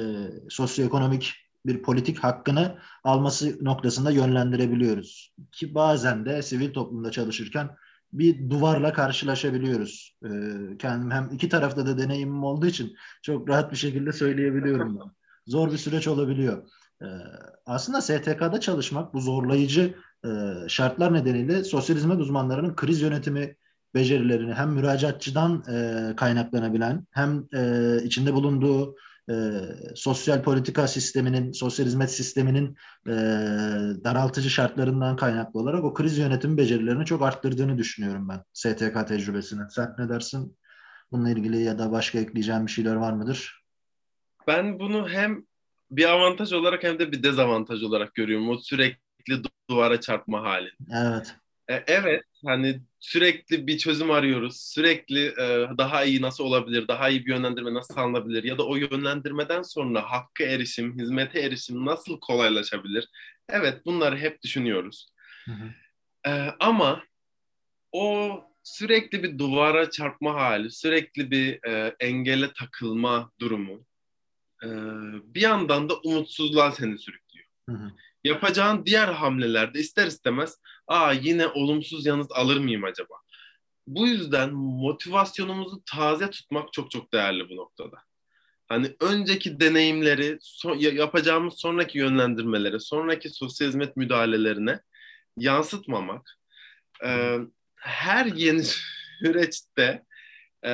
sosyoekonomik 0.48 1.34
bir 1.66 1.82
politik 1.82 2.18
hakkını 2.18 2.78
alması 3.04 3.64
noktasında 3.64 4.10
yönlendirebiliyoruz. 4.10 5.34
Ki 5.52 5.74
bazen 5.74 6.26
de 6.26 6.42
sivil 6.42 6.72
toplumda 6.72 7.10
çalışırken 7.10 7.70
bir 8.12 8.50
duvarla 8.50 8.92
karşılaşabiliyoruz. 8.92 10.16
Ee, 10.24 10.28
kendim 10.78 11.10
hem 11.10 11.28
iki 11.32 11.48
tarafta 11.48 11.86
da 11.86 11.98
deneyimim 11.98 12.44
olduğu 12.44 12.66
için 12.66 12.96
çok 13.22 13.48
rahat 13.48 13.72
bir 13.72 13.76
şekilde 13.76 14.12
söyleyebiliyorum. 14.12 14.98
Zor 15.46 15.72
bir 15.72 15.76
süreç 15.76 16.08
olabiliyor. 16.08 16.68
Ee, 17.02 17.06
aslında 17.66 18.00
STK'da 18.00 18.60
çalışmak 18.60 19.14
bu 19.14 19.20
zorlayıcı 19.20 19.94
e, 20.24 20.28
şartlar 20.68 21.14
nedeniyle 21.14 21.64
sosyal 21.64 21.96
uzmanlarının 21.96 22.76
kriz 22.76 23.00
yönetimi 23.00 23.56
becerilerini 23.94 24.54
hem 24.54 24.70
müracaatçıdan 24.70 25.64
e, 25.70 26.16
kaynaklanabilen 26.16 27.06
hem 27.10 27.48
e, 27.54 27.96
içinde 28.04 28.34
bulunduğu 28.34 28.96
e, 29.30 29.34
sosyal 29.94 30.42
politika 30.42 30.88
sisteminin, 30.88 31.52
sosyal 31.52 31.86
hizmet 31.86 32.10
sisteminin 32.10 32.76
e, 33.06 33.12
daraltıcı 34.04 34.50
şartlarından 34.50 35.16
kaynaklı 35.16 35.60
olarak 35.60 35.84
o 35.84 35.94
kriz 35.94 36.18
yönetim 36.18 36.56
becerilerini 36.56 37.04
çok 37.04 37.22
arttırdığını 37.22 37.78
düşünüyorum 37.78 38.28
ben 38.28 38.42
STK 38.52 39.08
tecrübesini. 39.08 39.70
Sen 39.70 39.94
ne 39.98 40.08
dersin? 40.08 40.56
Bununla 41.12 41.30
ilgili 41.30 41.62
ya 41.62 41.78
da 41.78 41.92
başka 41.92 42.18
ekleyeceğim 42.18 42.66
bir 42.66 42.70
şeyler 42.70 42.94
var 42.94 43.12
mıdır? 43.12 43.64
Ben 44.46 44.78
bunu 44.78 45.08
hem 45.08 45.46
bir 45.90 46.04
avantaj 46.04 46.52
olarak 46.52 46.82
hem 46.82 46.98
de 46.98 47.12
bir 47.12 47.22
dezavantaj 47.22 47.82
olarak 47.82 48.14
görüyorum. 48.14 48.48
O 48.48 48.58
sürekli 48.58 49.05
duvara 49.70 50.00
çarpma 50.00 50.42
hali. 50.42 50.72
Evet. 50.92 51.36
E, 51.68 51.84
evet 51.86 52.22
hani 52.46 52.80
sürekli 53.00 53.66
bir 53.66 53.78
çözüm 53.78 54.10
arıyoruz. 54.10 54.60
Sürekli 54.60 55.26
e, 55.26 55.68
daha 55.78 56.04
iyi 56.04 56.22
nasıl 56.22 56.44
olabilir, 56.44 56.88
daha 56.88 57.08
iyi 57.08 57.26
bir 57.26 57.30
yönlendirme 57.30 57.74
nasıl 57.74 57.94
sağlanabilir 57.94 58.44
ya 58.44 58.58
da 58.58 58.66
o 58.66 58.76
yönlendirmeden 58.76 59.62
sonra 59.62 60.10
hakkı 60.10 60.42
erişim, 60.42 60.98
hizmete 60.98 61.40
erişim 61.40 61.86
nasıl 61.86 62.20
kolaylaşabilir? 62.20 63.08
Evet 63.48 63.86
bunları 63.86 64.18
hep 64.18 64.42
düşünüyoruz. 64.42 65.08
Hı 65.44 65.52
hı. 65.52 65.68
E, 66.30 66.54
ama 66.60 67.04
o 67.92 68.40
sürekli 68.62 69.22
bir 69.22 69.38
duvara 69.38 69.90
çarpma 69.90 70.34
hali, 70.34 70.70
sürekli 70.70 71.30
bir 71.30 71.64
e, 71.68 71.96
engele 72.00 72.52
takılma 72.52 73.32
durumu 73.40 73.86
e, 74.62 74.68
bir 75.34 75.40
yandan 75.40 75.88
da 75.88 75.94
umutsuzluğa 76.04 76.72
seni 76.72 76.98
sürüklüyor. 76.98 77.46
Hı 77.68 77.76
hı. 77.76 77.92
Yapacağın 78.26 78.86
diğer 78.86 79.08
hamlelerde 79.08 79.80
ister 79.80 80.06
istemez 80.06 80.60
aa 80.86 81.12
yine 81.12 81.46
olumsuz 81.48 82.06
yanıt 82.06 82.32
alır 82.32 82.56
mıyım 82.56 82.84
acaba? 82.84 83.14
Bu 83.86 84.06
yüzden 84.06 84.52
motivasyonumuzu 84.54 85.82
taze 85.86 86.30
tutmak 86.30 86.72
çok 86.72 86.90
çok 86.90 87.12
değerli 87.12 87.48
bu 87.48 87.56
noktada. 87.56 87.96
Hani 88.68 88.96
önceki 89.00 89.60
deneyimleri, 89.60 90.38
so- 90.42 90.94
yapacağımız 90.94 91.54
sonraki 91.60 91.98
yönlendirmeleri, 91.98 92.80
sonraki 92.80 93.30
sosyal 93.30 93.68
hizmet 93.68 93.96
müdahalelerine 93.96 94.80
yansıtmamak, 95.36 96.30
e, 97.04 97.38
her 97.76 98.26
yeni 98.26 98.62
süreçte 99.22 100.02
e, 100.64 100.70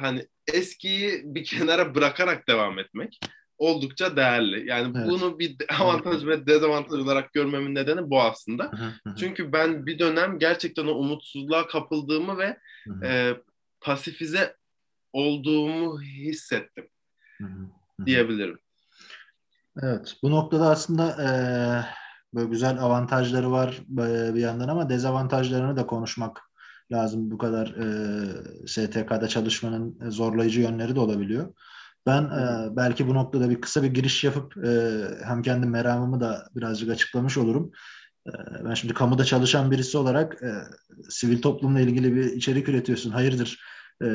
hani 0.00 0.26
eskiyi 0.52 1.22
bir 1.24 1.44
kenara 1.44 1.94
bırakarak 1.94 2.48
devam 2.48 2.78
etmek 2.78 3.20
oldukça 3.60 4.16
değerli. 4.16 4.68
Yani 4.68 4.92
evet. 4.96 5.08
bunu 5.08 5.38
bir 5.38 5.56
avantaj 5.80 6.26
ve 6.26 6.46
dezavantaj 6.46 7.00
olarak 7.00 7.32
görmemin 7.32 7.74
nedeni 7.74 8.10
bu 8.10 8.22
aslında. 8.22 8.70
Çünkü 9.18 9.52
ben 9.52 9.86
bir 9.86 9.98
dönem 9.98 10.38
gerçekten 10.38 10.86
o 10.86 10.90
umutsuzluğa 10.90 11.66
kapıldığımı 11.66 12.38
ve 12.38 12.58
e, 13.04 13.36
pasifize 13.80 14.56
olduğumu 15.12 16.02
hissettim 16.02 16.88
diyebilirim. 18.06 18.58
Evet, 19.82 20.16
bu 20.22 20.30
noktada 20.30 20.70
aslında 20.70 21.10
e, 21.22 21.28
böyle 22.34 22.48
güzel 22.48 22.78
avantajları 22.78 23.50
var 23.50 23.80
bir 23.88 24.40
yandan 24.40 24.68
ama 24.68 24.90
dezavantajlarını 24.90 25.76
da 25.76 25.86
konuşmak 25.86 26.40
lazım. 26.92 27.30
Bu 27.30 27.38
kadar 27.38 27.66
e, 27.66 28.66
STK'da 28.66 29.28
çalışmanın 29.28 30.10
zorlayıcı 30.10 30.60
yönleri 30.60 30.94
de 30.94 31.00
olabiliyor. 31.00 31.54
Ben 32.06 32.22
e, 32.22 32.76
belki 32.76 33.08
bu 33.08 33.14
noktada 33.14 33.50
bir 33.50 33.60
kısa 33.60 33.82
bir 33.82 33.94
giriş 33.94 34.24
yapıp 34.24 34.56
e, 34.66 35.00
hem 35.24 35.42
kendi 35.42 35.66
meramımı 35.66 36.20
da 36.20 36.48
birazcık 36.56 36.90
açıklamış 36.90 37.38
olurum. 37.38 37.72
E, 38.26 38.30
ben 38.64 38.74
şimdi 38.74 38.94
kamuda 38.94 39.24
çalışan 39.24 39.70
birisi 39.70 39.98
olarak 39.98 40.42
e, 40.42 40.52
sivil 41.08 41.42
toplumla 41.42 41.80
ilgili 41.80 42.14
bir 42.14 42.24
içerik 42.24 42.68
üretiyorsun. 42.68 43.10
Hayırdır 43.10 43.60
e, 44.02 44.06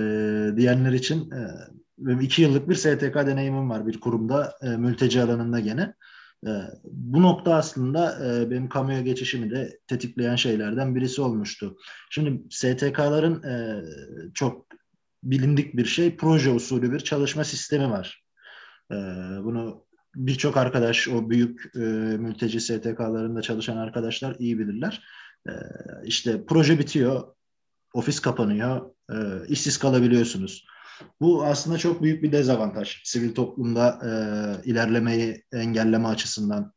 diyenler 0.58 0.91
için 0.91 1.32
e, 1.32 1.48
benim 1.98 2.21
iki 2.21 2.41
yıllık 2.41 2.69
bir 2.69 2.76
STK 2.76 3.15
deneyimim 3.15 3.69
var 3.69 3.88
bir 3.88 4.00
kurumda 4.00 4.56
e, 4.62 4.69
mülteci 4.69 5.21
alanında 5.21 5.60
gene. 5.60 5.93
E, 6.48 6.52
bu 6.84 7.21
nokta 7.21 7.56
aslında 7.56 8.26
e, 8.26 8.52
benim 8.52 8.69
kamuya 8.69 9.02
geçişimi 9.02 9.52
de 9.52 9.80
tetikleyen 9.88 10.36
şeylerden 10.36 10.95
birisi 10.95 11.21
olmuştu. 11.21 11.78
Şimdi 12.10 12.43
STK'ların 12.50 13.43
e, 13.43 13.84
çok 14.34 14.65
bilindik 15.26 15.78
bir 15.78 15.86
şey. 15.86 16.16
Proje 16.16 16.52
usulü 16.52 16.92
bir 16.92 17.00
çalışma 17.00 17.44
sistemi 17.44 17.90
var. 17.90 18.24
E, 18.92 18.96
bunu 19.44 19.86
birçok 20.16 20.58
arkadaş, 20.58 21.08
o 21.08 21.30
büyük 21.30 21.72
e, 21.76 21.80
mülteci 22.18 22.62
STK'larında 22.62 23.42
çalışan 23.42 23.78
arkadaşlar 23.78 24.36
iyi 24.40 24.60
bilirler. 24.60 25.04
E, 25.50 25.52
işte 26.04 26.46
proje 26.46 26.80
bitiyor, 26.80 27.24
ofis 27.94 28.20
kapanıyor, 28.20 28.92
e, 29.12 29.16
işsiz 29.48 29.78
kalabiliyorsunuz. 29.78 30.66
Bu 31.22 31.46
aslında 31.46 31.78
çok 31.78 32.04
büyük 32.04 32.24
bir 32.24 32.32
dezavantaj 32.32 33.02
sivil 33.04 33.36
toplumda 33.36 34.00
e, 34.04 34.10
ilerlemeyi 34.70 35.44
engelleme 35.54 36.08
açısından. 36.08 36.74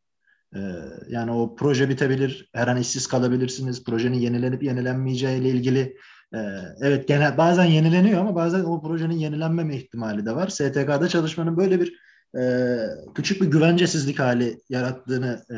E, 0.54 0.60
yani 1.08 1.30
o 1.30 1.54
proje 1.54 1.88
bitebilir, 1.88 2.50
her 2.54 2.68
an 2.68 2.76
işsiz 2.76 3.06
kalabilirsiniz. 3.06 3.84
Projenin 3.84 4.18
yenilenip 4.18 4.62
yenilenmeyeceği 4.62 5.40
ile 5.40 5.48
ilgili 5.48 5.96
ee, 6.34 6.38
evet 6.80 7.08
genel 7.08 7.38
bazen 7.38 7.64
yenileniyor 7.64 8.20
ama 8.20 8.34
bazen 8.34 8.64
o 8.64 8.82
projenin 8.82 9.16
yenilenmeme 9.16 9.76
ihtimali 9.76 10.26
de 10.26 10.36
var. 10.36 10.48
STK'da 10.48 11.08
çalışmanın 11.08 11.56
böyle 11.56 11.80
bir 11.80 12.00
e, 12.38 12.76
küçük 13.14 13.42
bir 13.42 13.46
güvencesizlik 13.46 14.18
hali 14.18 14.60
yarattığını 14.68 15.44
e, 15.50 15.56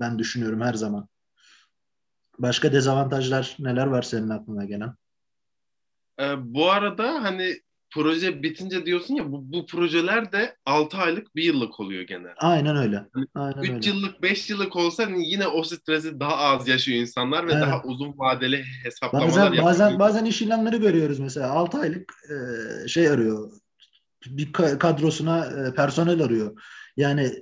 ben 0.00 0.18
düşünüyorum 0.18 0.60
her 0.60 0.74
zaman. 0.74 1.08
Başka 2.38 2.72
dezavantajlar 2.72 3.56
neler 3.58 3.86
var 3.86 4.02
senin 4.02 4.28
aklına 4.28 4.64
gelen? 4.64 4.94
Ee, 6.20 6.54
bu 6.54 6.70
arada 6.70 7.22
hani 7.22 7.60
proje 7.96 8.42
bitince 8.42 8.86
diyorsun 8.86 9.14
ya 9.14 9.32
bu, 9.32 9.52
bu 9.52 9.66
projeler 9.66 10.32
de 10.32 10.56
6 10.66 10.96
aylık 10.96 11.36
bir 11.36 11.42
yıllık 11.42 11.80
oluyor 11.80 12.02
genelde. 12.02 12.34
Aynen 12.38 12.76
öyle. 12.76 13.06
Hani 13.12 13.26
Aynen 13.34 13.62
3 13.62 13.70
öyle. 13.70 13.88
yıllık 13.88 14.22
5 14.22 14.50
yıllık 14.50 14.76
olsa 14.76 15.06
hani 15.06 15.30
yine 15.30 15.46
o 15.46 15.62
stresi 15.62 16.20
daha 16.20 16.36
az 16.36 16.68
yaşıyor 16.68 17.00
insanlar 17.00 17.46
ve 17.46 17.52
evet. 17.52 17.62
daha 17.62 17.82
uzun 17.82 18.18
vadeli 18.18 18.64
hesaplamalar 18.82 19.30
bazen, 19.30 19.44
yapıyor. 19.44 19.64
Bazen, 19.64 19.98
bazen 19.98 20.24
iş 20.24 20.42
ilanları 20.42 20.76
görüyoruz 20.76 21.18
mesela 21.18 21.50
6 21.50 21.78
aylık 21.78 22.12
e, 22.30 22.88
şey 22.88 23.08
arıyor 23.08 23.52
bir 24.26 24.52
kadrosuna 24.52 25.46
e, 25.46 25.74
personel 25.74 26.22
arıyor. 26.22 26.62
Yani 26.96 27.32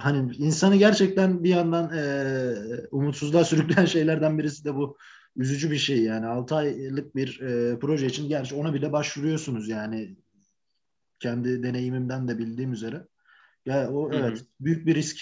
hani 0.00 0.36
insanı 0.36 0.76
gerçekten 0.76 1.44
bir 1.44 1.50
yandan 1.50 1.96
e, 1.96 2.54
umutsuzluğa 2.90 3.44
sürükleyen 3.50 3.86
şeylerden 3.86 4.38
birisi 4.38 4.64
de 4.64 4.74
bu 4.74 4.96
üzücü 5.36 5.70
bir 5.70 5.78
şey 5.78 6.02
yani 6.02 6.26
6 6.26 6.54
aylık 6.54 7.16
bir 7.16 7.40
e, 7.40 7.78
proje 7.78 8.06
için 8.06 8.28
gerçi 8.28 8.54
ona 8.54 8.74
bile 8.74 8.92
başvuruyorsunuz 8.92 9.68
yani 9.68 10.16
kendi 11.20 11.62
deneyimimden 11.62 12.28
de 12.28 12.38
bildiğim 12.38 12.72
üzere. 12.72 13.06
Ya 13.66 13.90
o 13.90 14.10
Hı-hı. 14.10 14.18
evet 14.18 14.44
büyük 14.60 14.86
bir 14.86 14.94
risk 14.94 15.18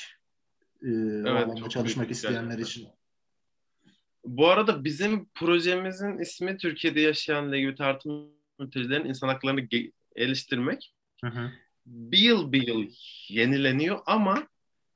e, 0.83 0.90
evet, 1.27 1.70
çalışmak 1.70 2.11
isteyenler 2.11 2.59
gerçekten. 2.59 2.83
için. 2.83 2.88
Bu 4.25 4.49
arada 4.49 4.85
bizim 4.85 5.29
projemizin 5.35 6.18
ismi 6.18 6.57
Türkiye'de 6.57 7.01
yaşayan 7.01 7.53
LGBT 7.53 7.81
artı 7.81 8.09
mültecilerin 8.59 9.05
insan 9.05 9.29
haklarını 9.29 9.61
geliştirmek. 10.16 10.94
Hı 11.25 11.31
hı. 11.31 11.51
Bir 11.87 12.18
yıl 12.18 12.53
bir 12.53 12.66
yıl 12.66 12.90
yenileniyor 13.29 13.99
ama 14.07 14.49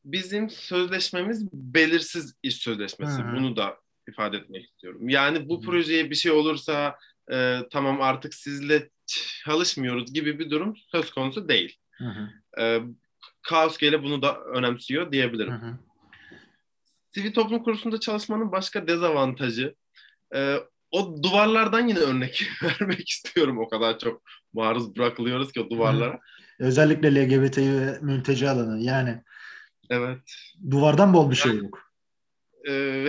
bizim 0.05 0.51
sözleşmemiz 0.51 1.53
belirsiz 1.53 2.35
iş 2.43 2.57
sözleşmesi. 2.57 3.23
Hı 3.23 3.29
hı. 3.29 3.37
Bunu 3.37 3.57
da 3.57 3.84
ifade 4.09 4.37
etmek 4.37 4.65
istiyorum. 4.65 5.09
Yani 5.09 5.49
bu 5.49 5.61
projeye 5.61 6.11
bir 6.11 6.15
şey 6.15 6.33
olursa 6.33 6.99
e, 7.33 7.59
tamam 7.71 8.03
artık 8.03 8.35
sizle 8.35 8.91
çalışmıyoruz 9.45 10.13
gibi 10.13 10.39
bir 10.39 10.51
durum 10.51 10.75
söz 10.77 11.11
konusu 11.11 11.49
değil. 11.49 11.79
Hı 11.93 12.05
hı. 12.05 12.63
E, 12.63 12.83
Kaos 13.43 13.79
bunu 13.83 14.23
da 14.23 14.41
önemsiyor 14.41 15.13
diyebilirim. 15.13 15.53
Hı 15.53 15.67
hı. 15.67 15.79
Sivil 17.11 17.33
toplum 17.33 17.63
kuruluşunda 17.63 18.01
çalışmanın 18.01 18.53
başka 18.53 18.89
dezavantajı 18.89 19.75
e, 20.35 20.57
o 20.91 21.23
duvarlardan 21.23 21.89
yine 21.89 21.99
örnek 21.99 22.49
vermek 22.63 23.09
istiyorum. 23.09 23.59
O 23.59 23.69
kadar 23.69 23.99
çok 23.99 24.23
maruz 24.53 24.97
bırakılıyoruz 24.97 25.53
ki 25.53 25.61
o 25.61 25.71
duvarlara. 25.71 26.15
Hı. 26.15 26.19
Özellikle 26.59 27.15
LGBT 27.15 27.59
ve 27.59 27.99
mülteci 28.01 28.49
alanı 28.49 28.83
yani. 28.83 29.23
Evet. 29.91 30.19
Duvardan 30.71 31.15
bol 31.15 31.31
bir 31.31 31.37
şey 31.37 31.57
yok. 31.57 31.84
Ee, 32.69 33.09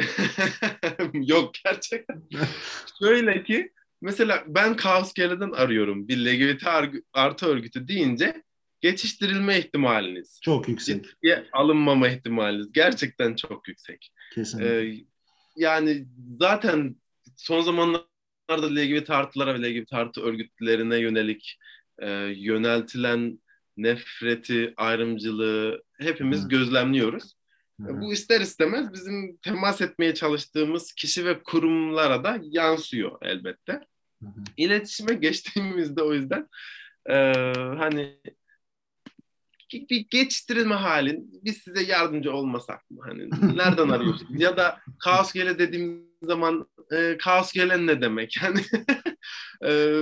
yok 1.14 1.52
gerçekten. 1.66 2.24
Şöyle 3.00 3.44
ki 3.44 3.72
mesela 4.02 4.44
ben 4.48 4.76
Kaos 4.76 5.14
Gele'den 5.14 5.52
arıyorum 5.52 6.08
bir 6.08 6.26
LGBT 6.26 6.68
artı 7.14 7.46
örgütü 7.46 7.88
deyince 7.88 8.44
geçiştirilme 8.82 9.60
ihtimaliniz. 9.60 10.40
Çok 10.44 10.68
yüksek. 10.68 11.06
Ciddiye 11.06 11.46
alınmama 11.54 12.08
ihtimaliniz 12.08 12.72
gerçekten 12.72 13.36
çok 13.36 13.68
yüksek. 13.68 14.12
Kesinlikle. 14.36 14.90
Ee, 14.90 15.06
yani 15.56 16.08
zaten 16.40 16.96
son 17.38 17.62
zamanlarda 17.62 18.76
LGBT 18.76 19.10
artılara 19.10 19.62
ve 19.62 19.74
LGBT 19.74 19.94
artı 19.94 20.22
örgütlerine 20.22 20.98
yönelik 20.98 21.60
e, 22.00 22.10
yöneltilen 22.36 23.40
nefreti, 23.78 24.74
ayrımcılığı 24.78 25.84
hepimiz 26.00 26.44
Hı. 26.44 26.50
gözlemliyoruz. 26.50 27.35
Hı. 27.82 28.02
Bu 28.02 28.14
ister 28.14 28.42
istemez 28.42 28.94
bizim 28.94 29.38
temas 29.38 29.82
etmeye 29.82 30.14
çalıştığımız 30.14 30.94
kişi 30.94 31.26
ve 31.26 31.44
kurumlara 31.44 32.24
da 32.24 32.40
yansıyor 32.42 33.18
elbette. 33.22 33.74
Hı 34.22 34.26
hı. 34.26 34.44
İletişime 34.58 35.14
geçtiğimizde 35.14 36.04
o 36.04 36.14
yüzden 36.14 36.48
e, 37.10 37.14
hani 37.78 38.20
bir 39.74 40.08
geçiştirilme 40.10 40.76
halin 40.76 41.40
biz 41.44 41.58
size 41.58 41.84
yardımcı 41.84 42.34
olmasak 42.34 42.92
mı? 42.92 43.02
Hani 43.06 43.30
nereden 43.58 43.90
arıyorsunuz? 43.90 44.42
ya 44.42 44.58
da 44.58 44.80
kaos 45.00 45.34
gele 45.34 45.60
dediğim 45.60 46.06
zaman 46.22 46.68
e, 46.92 47.18
kaos 47.18 47.52
gelen 47.52 47.88
ne 47.88 48.02
demek? 48.02 48.38
Yani 48.44 48.62
e, 49.66 50.02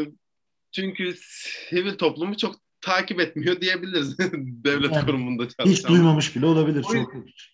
çünkü 0.71 1.13
sivil 1.17 1.97
toplumu 1.97 2.37
çok 2.37 2.55
takip 2.83 3.19
etmiyor 3.19 3.61
diyebiliriz 3.61 4.17
devlet 4.43 4.91
yani, 4.91 5.05
kurumunda 5.05 5.49
çalışan. 5.49 5.71
Hiç 5.71 5.87
duymamış 5.87 6.35
bile 6.35 6.45
olabilir 6.45 6.85
o, 6.89 6.93
çok 6.93 7.13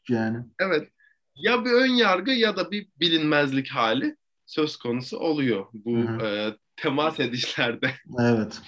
yani. 0.09 0.37
Evet. 0.59 0.87
Ya 1.35 1.65
bir 1.65 1.71
ön 1.71 1.91
yargı 1.91 2.31
ya 2.31 2.57
da 2.57 2.71
bir 2.71 2.87
bilinmezlik 2.99 3.69
hali 3.69 4.15
söz 4.45 4.77
konusu 4.77 5.17
oluyor 5.17 5.65
bu 5.73 5.97
e, 6.25 6.55
temas 6.75 7.19
edişlerde. 7.19 7.91
Evet. 8.19 8.61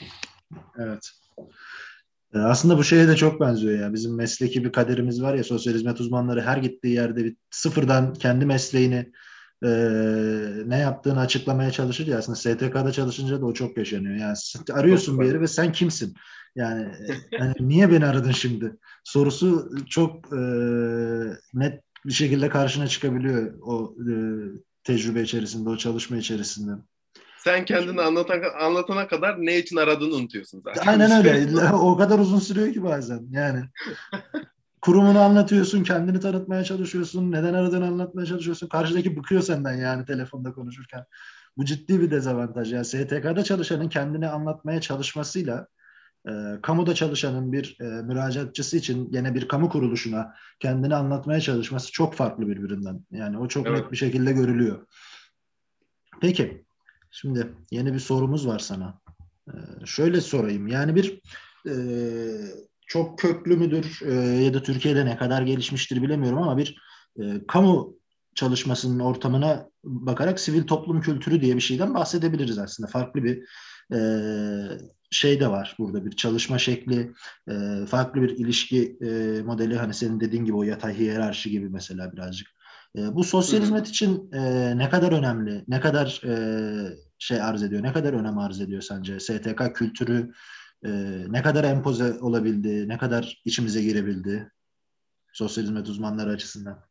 Evet. 0.78 1.12
E, 2.34 2.40
aslında 2.40 2.78
bu 2.78 2.84
şeye 2.84 3.08
de 3.08 3.16
çok 3.16 3.42
benziyor 3.42 3.80
ya. 3.80 3.94
Bizim 3.94 4.16
mesleki 4.16 4.64
bir 4.64 4.72
kaderimiz 4.72 5.22
var 5.22 5.36
ya 5.36 5.44
sosyal 5.44 5.74
hizmet 5.74 6.00
uzmanları 6.00 6.42
her 6.42 6.58
gittiği 6.58 6.94
yerde 6.94 7.24
bir 7.24 7.36
sıfırdan 7.50 8.14
kendi 8.14 8.46
mesleğini 8.46 9.12
e, 9.64 9.70
ne 10.70 10.78
yaptığını 10.78 11.20
açıklamaya 11.20 11.72
çalışır 11.72 12.08
ya 12.08 12.18
aslında 12.18 12.36
STK'da 12.36 12.92
çalışınca 12.92 13.42
da 13.42 13.46
o 13.46 13.54
çok 13.54 13.78
yaşanıyor. 13.78 14.16
Yani 14.16 14.36
arıyorsun 14.72 15.20
bir 15.20 15.26
yeri 15.26 15.42
ve 15.42 15.48
sen 15.48 15.72
kimsin? 15.72 16.16
Yani, 16.56 16.88
yani 17.32 17.54
niye 17.60 17.92
beni 17.92 18.06
aradın 18.06 18.32
şimdi? 18.32 18.78
Sorusu 19.04 19.72
çok 19.90 20.34
e, 20.34 20.42
net 21.54 21.84
bir 22.06 22.14
şekilde 22.14 22.50
karşına 22.50 22.88
çıkabiliyor 22.88 23.54
o 23.62 23.96
e, 24.00 24.14
tecrübe 24.84 25.22
içerisinde, 25.22 25.70
o 25.70 25.78
çalışma 25.78 26.18
içerisinde. 26.18 26.72
Sen 27.44 27.66
kendini 27.66 28.02
anlatan, 28.02 28.42
anlatana 28.60 29.08
kadar 29.08 29.46
ne 29.46 29.58
için 29.58 29.76
aradığını 29.76 30.16
unutuyorsun 30.16 30.62
zaten. 30.66 30.88
Aynen 30.88 31.12
öyle. 31.12 31.74
o 31.74 31.98
kadar 31.98 32.20
uzun 32.20 32.40
sürüyor 32.40 32.74
ki 32.74 32.84
bazen. 32.84 33.28
Yani 33.32 33.64
kurumunu 34.82 35.20
anlatıyorsun, 35.20 35.84
kendini 35.84 36.20
tanıtmaya 36.20 36.64
çalışıyorsun, 36.64 37.32
neden 37.32 37.54
aradığını 37.54 37.86
anlatmaya 37.86 38.26
çalışıyorsun. 38.26 38.68
Karşıdaki 38.68 39.18
bıkıyor 39.18 39.42
senden 39.42 39.74
yani 39.74 40.06
telefonda 40.06 40.54
konuşurken. 40.54 41.06
Bu 41.58 41.66
ciddi 41.66 42.02
bir 42.02 42.12
dezavantaj. 42.12 42.74
Yani 42.74 42.86
STK'da 42.86 43.44
çalışanın 43.44 43.90
kendini 43.90 44.28
anlatmaya 44.28 44.82
çalışmasıyla 44.82 45.68
e, 46.28 46.32
kamuda 46.62 46.96
çalışanın 46.96 47.52
bir 47.52 47.78
e, 47.82 47.84
müracaatçısı 47.84 48.78
için 48.78 49.10
yine 49.12 49.36
bir 49.36 49.48
kamu 49.48 49.70
kuruluşuna 49.70 50.36
kendini 50.60 50.96
anlatmaya 50.96 51.42
çalışması 51.42 51.92
çok 51.92 52.14
farklı 52.14 52.48
birbirinden. 52.48 53.06
Yani 53.12 53.38
o 53.38 53.48
çok 53.48 53.68
evet. 53.68 53.80
net 53.80 53.92
bir 53.92 53.98
şekilde 53.98 54.32
görülüyor. 54.32 54.88
Peki, 56.22 56.66
şimdi 57.12 57.48
yeni 57.72 57.94
bir 57.94 58.00
sorumuz 58.00 58.48
var 58.48 58.60
sana. 58.60 59.02
E, 59.48 59.86
şöyle 59.86 60.22
sorayım. 60.22 60.68
Yani 60.68 60.96
bir 60.96 61.22
e, 61.68 61.74
çok 62.92 63.20
köklü 63.20 63.58
müdür 63.58 64.00
e, 64.06 64.14
ya 64.44 64.54
da 64.54 64.64
Türkiye'de 64.64 65.06
ne 65.06 65.18
kadar 65.18 65.42
gelişmiştir 65.42 66.02
bilemiyorum 66.02 66.38
ama 66.42 66.58
bir 66.58 66.78
e, 67.20 67.24
kamu 67.48 67.96
çalışmasının 68.36 69.00
ortamına 69.00 69.70
bakarak 69.84 70.40
sivil 70.40 70.64
toplum 70.64 71.02
kültürü 71.02 71.42
diye 71.42 71.56
bir 71.56 71.62
şeyden 71.62 71.94
bahsedebiliriz 71.94 72.58
aslında. 72.58 72.90
Farklı 72.90 73.24
bir 73.24 73.44
e, 73.94 74.00
şey 75.12 75.40
de 75.40 75.48
var 75.48 75.76
burada 75.80 76.06
bir 76.06 76.12
çalışma 76.12 76.58
şekli, 76.58 77.12
e, 77.50 77.86
farklı 77.86 78.22
bir 78.22 78.30
ilişki 78.30 78.98
e, 79.02 79.42
modeli 79.42 79.78
hani 79.78 79.94
senin 79.94 80.20
dediğin 80.20 80.46
gibi 80.46 80.56
o 80.56 80.64
yatay 80.64 80.98
hiyerarşi 80.98 81.50
gibi 81.52 81.70
mesela 81.70 82.12
birazcık. 82.12 82.48
E, 82.98 83.16
bu 83.16 83.24
sosyal 83.24 83.62
hizmet 83.62 83.88
için 83.88 84.32
e, 84.34 84.78
ne 84.78 84.90
kadar 84.90 85.12
önemli, 85.12 85.64
ne 85.68 85.80
kadar 85.80 86.22
e, 86.26 86.34
şey 87.20 87.42
arz 87.42 87.64
ediyor, 87.64 87.84
ne 87.84 87.94
kadar 87.94 88.14
önem 88.14 88.38
arz 88.38 88.62
ediyor 88.62 88.82
sence? 88.82 89.20
STK 89.20 89.76
kültürü 89.76 90.32
e, 90.86 90.90
ne 91.28 91.42
kadar 91.42 91.64
empoze 91.64 92.20
olabildi, 92.20 92.88
ne 92.88 92.98
kadar 92.98 93.42
içimize 93.46 93.82
girebildi 93.82 94.52
sosyal 95.34 95.64
hizmet 95.64 95.88
uzmanları 95.88 96.30
açısından? 96.30 96.84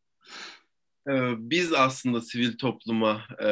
Ee, 1.09 1.33
biz 1.38 1.72
aslında 1.72 2.20
sivil 2.20 2.59
topluma 2.59 3.22
e, 3.42 3.48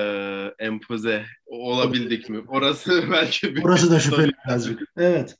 empoze 0.59 1.27
olabildik 1.46 2.31
mi? 2.31 2.44
Orası 2.48 3.05
belki 3.12 3.57
bir 3.57 3.62
Orası 3.62 3.90
da 3.90 4.01
şüpheli 4.01 4.33
birazcık. 4.46 4.83
Evet. 4.96 5.37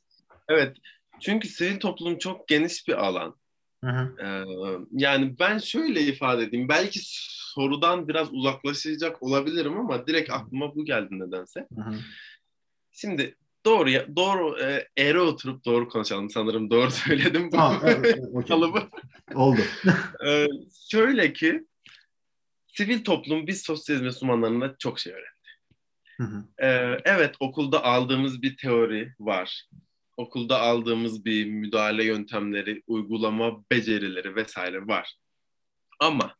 Evet. 0.49 0.77
Çünkü 1.21 1.47
sivil 1.47 1.79
toplum 1.79 2.17
çok 2.17 2.47
geniş 2.47 2.87
bir 2.87 3.05
alan. 3.05 3.35
Hı 3.83 3.89
hı. 3.91 4.15
Ee, 4.25 4.45
yani 4.91 5.39
ben 5.39 5.57
şöyle 5.57 6.01
ifade 6.01 6.43
edeyim. 6.43 6.69
Belki 6.69 6.99
sorudan 7.03 8.07
biraz 8.07 8.33
uzaklaşacak 8.33 9.23
olabilirim 9.23 9.79
ama 9.79 10.07
direkt 10.07 10.31
aklıma 10.31 10.75
bu 10.75 10.85
geldi 10.85 11.07
nedense. 11.11 11.67
Hı 11.75 11.81
hı. 11.81 11.95
Şimdi 12.91 13.35
doğru 13.69 13.89
ya 13.89 14.15
doğru 14.15 14.59
e, 14.59 14.87
eğri 14.97 15.19
oturup 15.19 15.65
doğru 15.65 15.89
konuşalım 15.89 16.29
sanırım 16.29 16.69
doğru 16.69 16.91
söyledim 17.05 17.51
ha, 17.51 17.81
evet, 17.83 18.19
okay. 18.33 18.47
kalıbı. 18.47 18.89
Oldu. 19.35 19.61
ee, 20.25 20.47
şöyle 20.91 21.33
ki 21.33 21.65
sivil 22.67 23.03
toplum 23.03 23.47
biz 23.47 23.61
sosyalizm 23.61 24.05
Müslümanlarına 24.05 24.75
çok 24.79 24.99
şey 24.99 25.13
öğretti. 25.13 25.49
Hı 26.17 26.23
hı. 26.23 26.65
Ee, 26.65 27.01
evet 27.05 27.35
okulda 27.39 27.83
aldığımız 27.83 28.41
bir 28.41 28.57
teori 28.57 29.13
var. 29.19 29.65
Okulda 30.17 30.61
aldığımız 30.61 31.25
bir 31.25 31.45
müdahale 31.45 32.03
yöntemleri, 32.05 32.83
uygulama 32.87 33.63
becerileri 33.71 34.35
vesaire 34.35 34.87
var. 34.87 35.15
Ama 35.99 36.35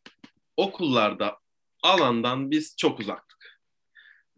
okullarda 0.56 1.38
alandan 1.82 2.50
biz 2.50 2.76
çok 2.76 3.00
uzaktık. 3.00 3.60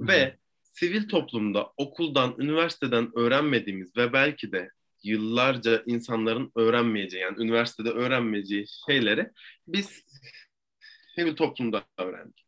Hı 0.01 0.05
hı. 0.05 0.09
Ve 0.09 0.42
sivil 0.73 1.09
toplumda 1.09 1.73
okuldan, 1.77 2.35
üniversiteden 2.39 3.19
öğrenmediğimiz 3.19 3.97
ve 3.97 4.13
belki 4.13 4.53
de 4.53 4.71
yıllarca 5.03 5.83
insanların 5.87 6.53
öğrenmeyeceği 6.57 7.23
yani 7.23 7.43
üniversitede 7.43 7.91
öğrenmeyeceği 7.91 8.67
şeyleri 8.87 9.31
biz 9.67 10.05
sivil 11.15 11.37
toplumda 11.37 11.85
öğrendik. 11.99 12.47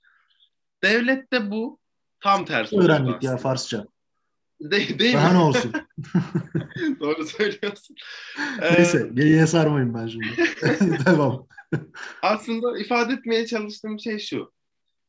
Devlette 0.82 1.50
bu 1.50 1.78
tam 2.20 2.44
tersi 2.44 2.76
Öğrendik 2.76 3.22
ya 3.22 3.36
Farsça. 3.36 3.86
De, 4.60 4.98
değil 4.98 5.14
Daha 5.14 5.28
mi? 5.28 5.34
ne 5.34 5.38
olsun? 5.38 5.72
Doğru 7.00 7.26
söylüyorsun. 7.26 7.96
Neyse, 8.60 9.08
ee, 9.10 9.14
geyiğe 9.14 9.46
ben 9.94 10.06
şimdi. 10.06 10.26
Devam. 11.06 11.46
Aslında 12.22 12.78
ifade 12.78 13.12
etmeye 13.12 13.46
çalıştığım 13.46 14.00
şey 14.00 14.18
şu. 14.18 14.52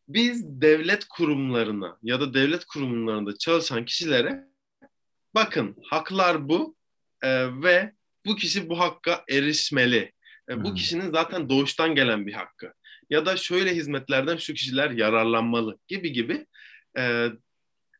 Biz 0.07 0.61
devlet 0.61 1.05
kurumlarına 1.05 1.97
ya 2.03 2.19
da 2.19 2.33
devlet 2.33 2.65
kurumlarında 2.65 3.37
çalışan 3.37 3.85
kişilere 3.85 4.43
bakın 5.35 5.75
haklar 5.83 6.49
bu 6.49 6.75
e, 7.21 7.61
ve 7.63 7.93
bu 8.25 8.35
kişi 8.35 8.69
bu 8.69 8.79
hakka 8.79 9.23
erişmeli. 9.29 10.11
E, 10.49 10.63
bu 10.63 10.73
kişinin 10.73 11.11
zaten 11.11 11.49
doğuştan 11.49 11.95
gelen 11.95 12.27
bir 12.27 12.33
hakkı. 12.33 12.73
Ya 13.09 13.25
da 13.25 13.37
şöyle 13.37 13.75
hizmetlerden 13.75 14.37
şu 14.37 14.53
kişiler 14.53 14.91
yararlanmalı 14.91 15.77
gibi 15.87 16.11
gibi 16.11 16.45
e, 16.97 17.27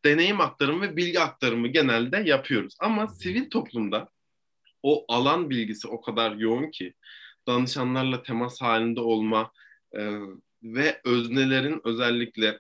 deneyim 0.06 0.42
aktarımı 0.42 0.82
ve 0.82 0.98
bilgi 0.98 1.20
aktarımı 1.20 1.68
genelde 1.68 2.18
yapıyoruz. 2.18 2.76
Ama 2.80 3.08
sivil 3.08 3.50
toplumda 3.50 4.10
o 4.84 5.06
alan 5.08 5.50
bilgisi 5.50 5.88
o 5.88 6.02
kadar 6.02 6.36
yoğun 6.36 6.72
ki 6.72 6.94
danışanlarla 7.48 8.24
temas 8.24 8.62
halinde 8.62 9.00
olma 9.00 9.52
e, 9.98 10.10
ve 10.64 11.02
öznelerin 11.04 11.82
özellikle 11.84 12.60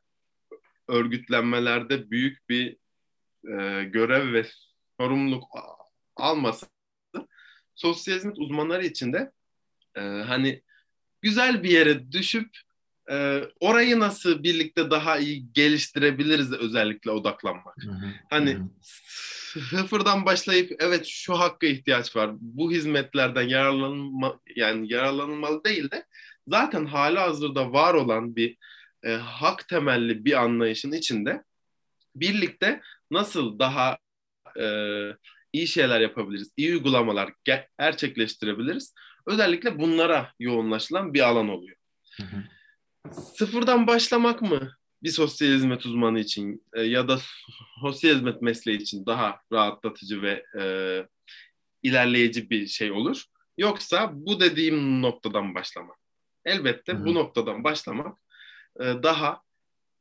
örgütlenmelerde 0.87 2.11
büyük 2.11 2.49
bir 2.49 2.77
e, 3.47 3.83
görev 3.83 4.33
ve 4.33 4.45
sorumluluk 4.99 5.43
alması 6.15 6.65
sosyal 7.75 8.15
hizmet 8.15 8.39
uzmanları 8.39 8.85
için 8.85 9.13
de 9.13 9.31
e, 9.95 10.01
hani 10.01 10.61
güzel 11.21 11.63
bir 11.63 11.69
yere 11.69 12.11
düşüp 12.11 12.49
e, 13.11 13.41
orayı 13.59 13.99
nasıl 13.99 14.43
birlikte 14.43 14.89
daha 14.89 15.17
iyi 15.17 15.53
geliştirebiliriz 15.53 16.53
özellikle 16.53 17.11
odaklanmak. 17.11 17.83
Hı 17.83 17.91
hı. 17.91 18.11
Hani 18.29 18.53
hı 18.53 18.69
sıfırdan 19.55 20.25
başlayıp 20.25 20.71
evet 20.79 21.05
şu 21.05 21.39
hakka 21.39 21.67
ihtiyaç 21.67 22.15
var. 22.15 22.31
Bu 22.39 22.71
hizmetlerden 22.71 23.47
yararlanma 23.47 24.39
yani 24.55 24.93
yararlanılmalı 24.93 25.63
değil 25.63 25.91
de 25.91 26.05
zaten 26.47 26.85
hali 26.85 27.19
hazırda 27.19 27.71
var 27.71 27.93
olan 27.93 28.35
bir 28.35 28.57
e, 29.03 29.11
hak 29.11 29.67
temelli 29.67 30.25
bir 30.25 30.41
anlayışın 30.43 30.91
içinde 30.91 31.43
birlikte 32.15 32.81
nasıl 33.11 33.59
daha 33.59 33.97
e, 34.59 34.65
iyi 35.53 35.67
şeyler 35.67 35.99
yapabiliriz, 36.01 36.51
iyi 36.57 36.71
uygulamalar 36.71 37.33
gerçekleştirebiliriz. 37.79 38.93
Özellikle 39.25 39.79
bunlara 39.79 40.31
yoğunlaşılan 40.39 41.13
bir 41.13 41.21
alan 41.21 41.49
oluyor. 41.49 41.77
Hı 42.17 42.23
hı. 42.23 42.43
Sıfırdan 43.13 43.87
başlamak 43.87 44.41
mı 44.41 44.71
bir 45.03 45.09
sosyal 45.09 45.49
hizmet 45.49 45.85
uzmanı 45.85 46.19
için 46.19 46.63
e, 46.73 46.81
ya 46.81 47.07
da 47.07 47.19
sosyal 47.81 48.15
hizmet 48.15 48.41
mesleği 48.41 48.77
için 48.77 49.05
daha 49.05 49.39
rahatlatıcı 49.51 50.21
ve 50.21 50.45
e, 50.59 50.63
ilerleyici 51.83 52.49
bir 52.49 52.67
şey 52.67 52.91
olur? 52.91 53.23
Yoksa 53.57 54.09
bu 54.13 54.39
dediğim 54.39 55.01
noktadan 55.01 55.55
başlamak. 55.55 56.04
Elbette 56.45 56.93
hı 56.93 56.97
hı. 56.97 57.05
bu 57.05 57.13
noktadan 57.13 57.63
başlamak 57.63 58.17
e, 58.79 58.83
daha 58.83 59.41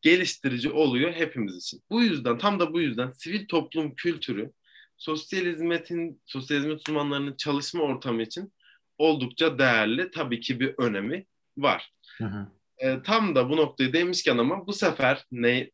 geliştirici 0.02 0.70
oluyor 0.70 1.12
hepimiz 1.12 1.56
için. 1.56 1.82
Bu 1.90 2.02
yüzden 2.02 2.38
tam 2.38 2.60
da 2.60 2.72
bu 2.72 2.80
yüzden 2.80 3.10
sivil 3.10 3.46
toplum 3.46 3.94
kültürü 3.94 4.52
sosyal 4.96 5.44
hizmetin 5.44 6.20
sosyal 6.26 6.58
hizmet 6.58 6.88
uzmanlarının 6.88 7.36
çalışma 7.36 7.82
ortamı 7.82 8.22
için 8.22 8.52
oldukça 8.98 9.58
değerli. 9.58 10.10
Tabii 10.10 10.40
ki 10.40 10.60
bir 10.60 10.74
önemi 10.78 11.26
var. 11.56 11.92
Hı 12.18 12.24
hı. 12.24 12.46
E, 12.78 13.02
tam 13.02 13.34
da 13.34 13.50
bu 13.50 13.56
noktayı 13.56 13.92
demişken 13.92 14.38
ama 14.38 14.66
bu 14.66 14.72
sefer 14.72 15.24
ne 15.32 15.70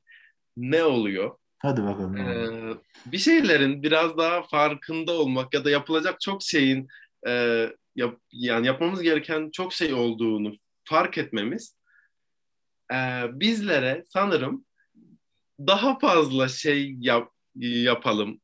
ne 0.56 0.84
oluyor? 0.84 1.36
Hadi 1.58 1.82
bakalım. 1.82 2.16
Ee, 2.16 2.74
bir 3.06 3.18
şeylerin 3.18 3.82
biraz 3.82 4.18
daha 4.18 4.42
farkında 4.42 5.12
olmak 5.12 5.54
ya 5.54 5.64
da 5.64 5.70
yapılacak 5.70 6.20
çok 6.20 6.42
şeyin 6.42 6.88
e, 7.26 7.66
yap, 7.96 8.18
yani 8.32 8.66
yapmamız 8.66 9.02
gereken 9.02 9.50
çok 9.50 9.72
şey 9.72 9.94
olduğunu 9.94 10.52
fark 10.84 11.18
etmemiz 11.18 11.76
e, 12.92 12.96
bizlere 13.32 14.04
sanırım 14.06 14.64
daha 15.60 15.98
fazla 15.98 16.48
şey 16.48 16.94
yap, 17.00 17.32
yapalım. 17.56 18.40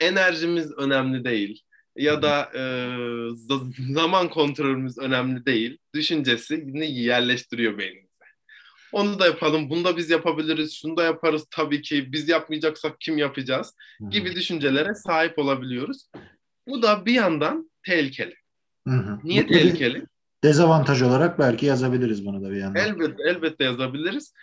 Enerjimiz 0.00 0.72
önemli 0.72 1.24
değil 1.24 1.62
ya 1.96 2.22
da 2.22 2.50
e, 2.54 2.64
zaman 3.92 4.30
kontrolümüz 4.30 4.98
önemli 4.98 5.46
değil. 5.46 5.78
Düşüncesini 5.94 6.92
yerleştiriyor 6.92 7.78
beynimize. 7.78 8.08
Onu 8.92 9.18
da 9.18 9.26
yapalım, 9.26 9.70
bunu 9.70 9.84
da 9.84 9.96
biz 9.96 10.10
yapabiliriz, 10.10 10.72
şunu 10.80 10.96
da 10.96 11.04
yaparız 11.04 11.46
tabii 11.50 11.82
ki. 11.82 12.12
Biz 12.12 12.28
yapmayacaksak 12.28 13.00
kim 13.00 13.18
yapacağız? 13.18 13.74
Gibi 14.10 14.36
düşüncelere 14.36 14.94
sahip 14.94 15.38
olabiliyoruz. 15.38 16.10
Bu 16.68 16.82
da 16.82 17.06
bir 17.06 17.12
yandan 17.12 17.70
tehlikeli. 17.86 18.41
Hı-hı. 18.88 19.18
Niye 19.24 19.44
Bu 19.44 19.52
tehlikeli? 19.52 20.06
Dezavantaj 20.44 21.02
olarak 21.02 21.38
belki 21.38 21.66
yazabiliriz 21.66 22.26
bunu 22.26 22.42
da 22.42 22.50
bir 22.50 22.56
yandan. 22.56 22.82
Elbette, 22.82 23.22
elbette 23.28 23.64
yazabiliriz. 23.64 24.34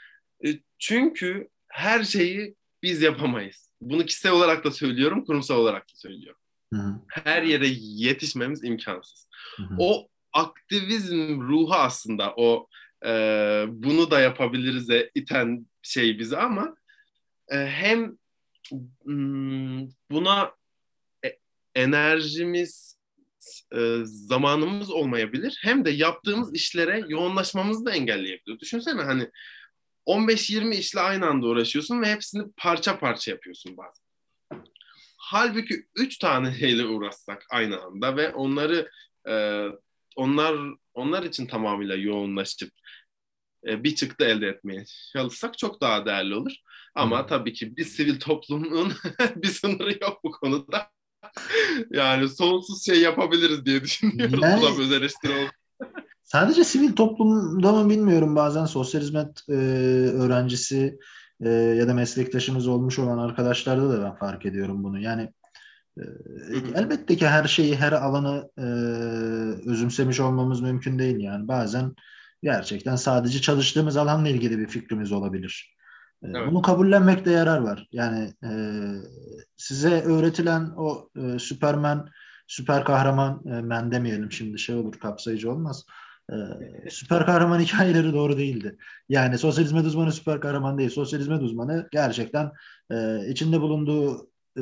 E, 0.46 0.50
çünkü 0.80 1.50
her 1.68 2.04
şeyi 2.04 2.56
biz 2.84 3.02
yapamayız. 3.02 3.70
Bunu 3.82 4.06
kişisel 4.06 4.32
olarak 4.32 4.66
da 4.66 4.72
söylüyorum, 4.72 5.26
kurumsal 5.26 5.56
olarak 5.56 5.84
da 5.84 5.94
söylüyorum. 5.96 6.42
Hı-hı. 6.74 6.96
Her 7.08 7.44
yere 7.44 7.68
yetişmemiz 7.82 8.64
imkansız. 8.64 9.28
Hı-hı. 9.56 9.76
O 9.78 10.08
aktivizm 10.34 11.42
ruhu 11.42 11.74
aslında 11.74 12.34
o 12.38 12.68
e, 13.06 13.12
bunu 13.68 14.12
da 14.12 14.20
yapabiliriz'e 14.20 15.12
iten 15.16 15.68
şey 15.82 16.20
bizi 16.20 16.38
ama 16.38 16.76
e, 17.52 17.58
hem 17.58 18.18
m, 19.06 19.88
buna 20.12 20.52
e, 21.26 21.38
enerjimiz 21.76 22.99
e, 23.76 23.98
zamanımız 24.04 24.92
olmayabilir 24.92 25.60
hem 25.64 25.86
de 25.86 25.90
yaptığımız 25.90 26.54
işlere 26.54 27.04
yoğunlaşmamızı 27.08 27.86
da 27.86 27.92
engelleyebilir. 27.92 28.60
Düşünsene 28.60 29.02
hani 29.02 29.30
15-20 30.06 30.76
işle 30.76 31.00
aynı 31.00 31.26
anda 31.26 31.48
uğraşıyorsun 31.48 32.02
ve 32.02 32.06
hepsini 32.12 32.44
parça 32.58 33.00
parça 33.00 33.32
yapıyorsun 33.32 33.78
bazen. 33.78 34.06
Halbuki 35.18 35.86
üç 35.96 36.18
tane 36.18 36.54
şeyle 36.60 36.86
uğraşsak 36.86 37.46
aynı 37.50 37.82
anda 37.82 38.18
ve 38.18 38.34
onları 38.34 38.90
e, 39.30 39.66
onlar 40.16 40.56
onlar 40.94 41.24
için 41.24 41.46
tamamıyla 41.46 41.96
yoğunlaşıp 41.96 42.72
e, 43.68 43.84
bir 43.84 43.96
çıktı 43.96 44.26
elde 44.26 44.48
etmeye 44.48 44.86
çalışsak 45.14 45.58
çok 45.58 45.82
daha 45.82 46.06
değerli 46.06 46.36
olur. 46.36 46.52
Ama 46.96 47.26
tabii 47.26 47.54
ki 47.54 47.78
bir 47.78 47.84
sivil 47.84 48.20
toplumun 48.20 48.94
bir 49.36 49.48
sınırı 49.48 49.98
yok 50.02 50.24
bu 50.24 50.32
konuda. 50.32 50.92
Yani 51.92 52.30
sonsuz 52.30 52.86
şey 52.86 53.02
yapabiliriz 53.02 53.66
diye 53.66 53.84
düşünüyoruz. 53.84 54.40
Yani, 54.42 54.62
bu 54.62 54.66
da 54.66 54.82
özel 54.82 55.02
eleştiri 55.02 55.50
sadece 56.24 56.64
sivil 56.64 56.96
toplumda 56.96 57.72
mı 57.72 57.90
bilmiyorum 57.90 58.36
bazen 58.36 58.66
sosyal 58.66 59.02
hizmet 59.02 59.50
e, 59.50 59.54
öğrencisi 60.14 61.00
e, 61.42 61.50
ya 61.50 61.88
da 61.88 61.94
meslektaşımız 61.94 62.68
olmuş 62.68 63.00
olan 63.00 63.18
arkadaşlarda 63.18 63.90
da 63.90 64.04
ben 64.04 64.16
fark 64.16 64.46
ediyorum 64.46 64.84
bunu. 64.84 65.00
Yani 65.00 65.34
e, 65.98 66.04
elbette 66.76 67.18
ki 67.18 67.28
her 67.28 67.48
şeyi, 67.48 67.76
her 67.76 67.92
alanı 67.92 68.50
e, 68.58 68.64
özümsemiş 69.70 70.20
olmamız 70.20 70.62
mümkün 70.62 71.00
değil 71.00 71.20
yani. 71.20 71.48
Bazen 71.48 71.96
gerçekten 72.44 72.96
sadece 72.96 73.42
çalıştığımız 73.42 73.98
alanla 73.98 74.30
ilgili 74.30 74.60
bir 74.60 74.68
fikrimiz 74.68 75.12
olabilir. 75.12 75.79
E, 76.24 76.28
evet. 76.28 76.52
Bunu 76.52 76.62
kabullenmekte 76.62 77.32
yarar 77.32 77.58
var. 77.62 77.88
Yani 77.92 78.34
e, 78.44 78.52
size 79.58 80.02
öğretilen 80.02 80.72
o 80.78 81.10
e, 81.16 81.40
Süpermen, 81.40 82.06
süper 82.48 82.84
kahraman, 82.84 83.42
e, 83.46 83.62
men 83.62 83.92
demeyelim 83.92 84.32
şimdi 84.32 84.60
şey 84.60 84.76
olur, 84.76 85.00
kapsayıcı 85.00 85.52
olmaz 85.52 85.86
ee, 86.32 86.36
süper 86.90 87.26
kahraman 87.26 87.60
hikayeleri 87.60 88.14
doğru 88.14 88.38
değildi. 88.38 88.78
Yani 89.10 89.38
sosyal 89.38 89.66
hizmet 89.66 89.86
uzmanı 89.86 90.12
süper 90.12 90.42
kahraman 90.42 90.78
değil. 90.78 90.90
Sosyal 90.90 91.20
hizmet 91.20 91.42
uzmanı 91.42 91.88
gerçekten 91.92 92.52
e, 92.92 93.28
içinde 93.30 93.62
bulunduğu 93.62 94.30
e, 94.58 94.62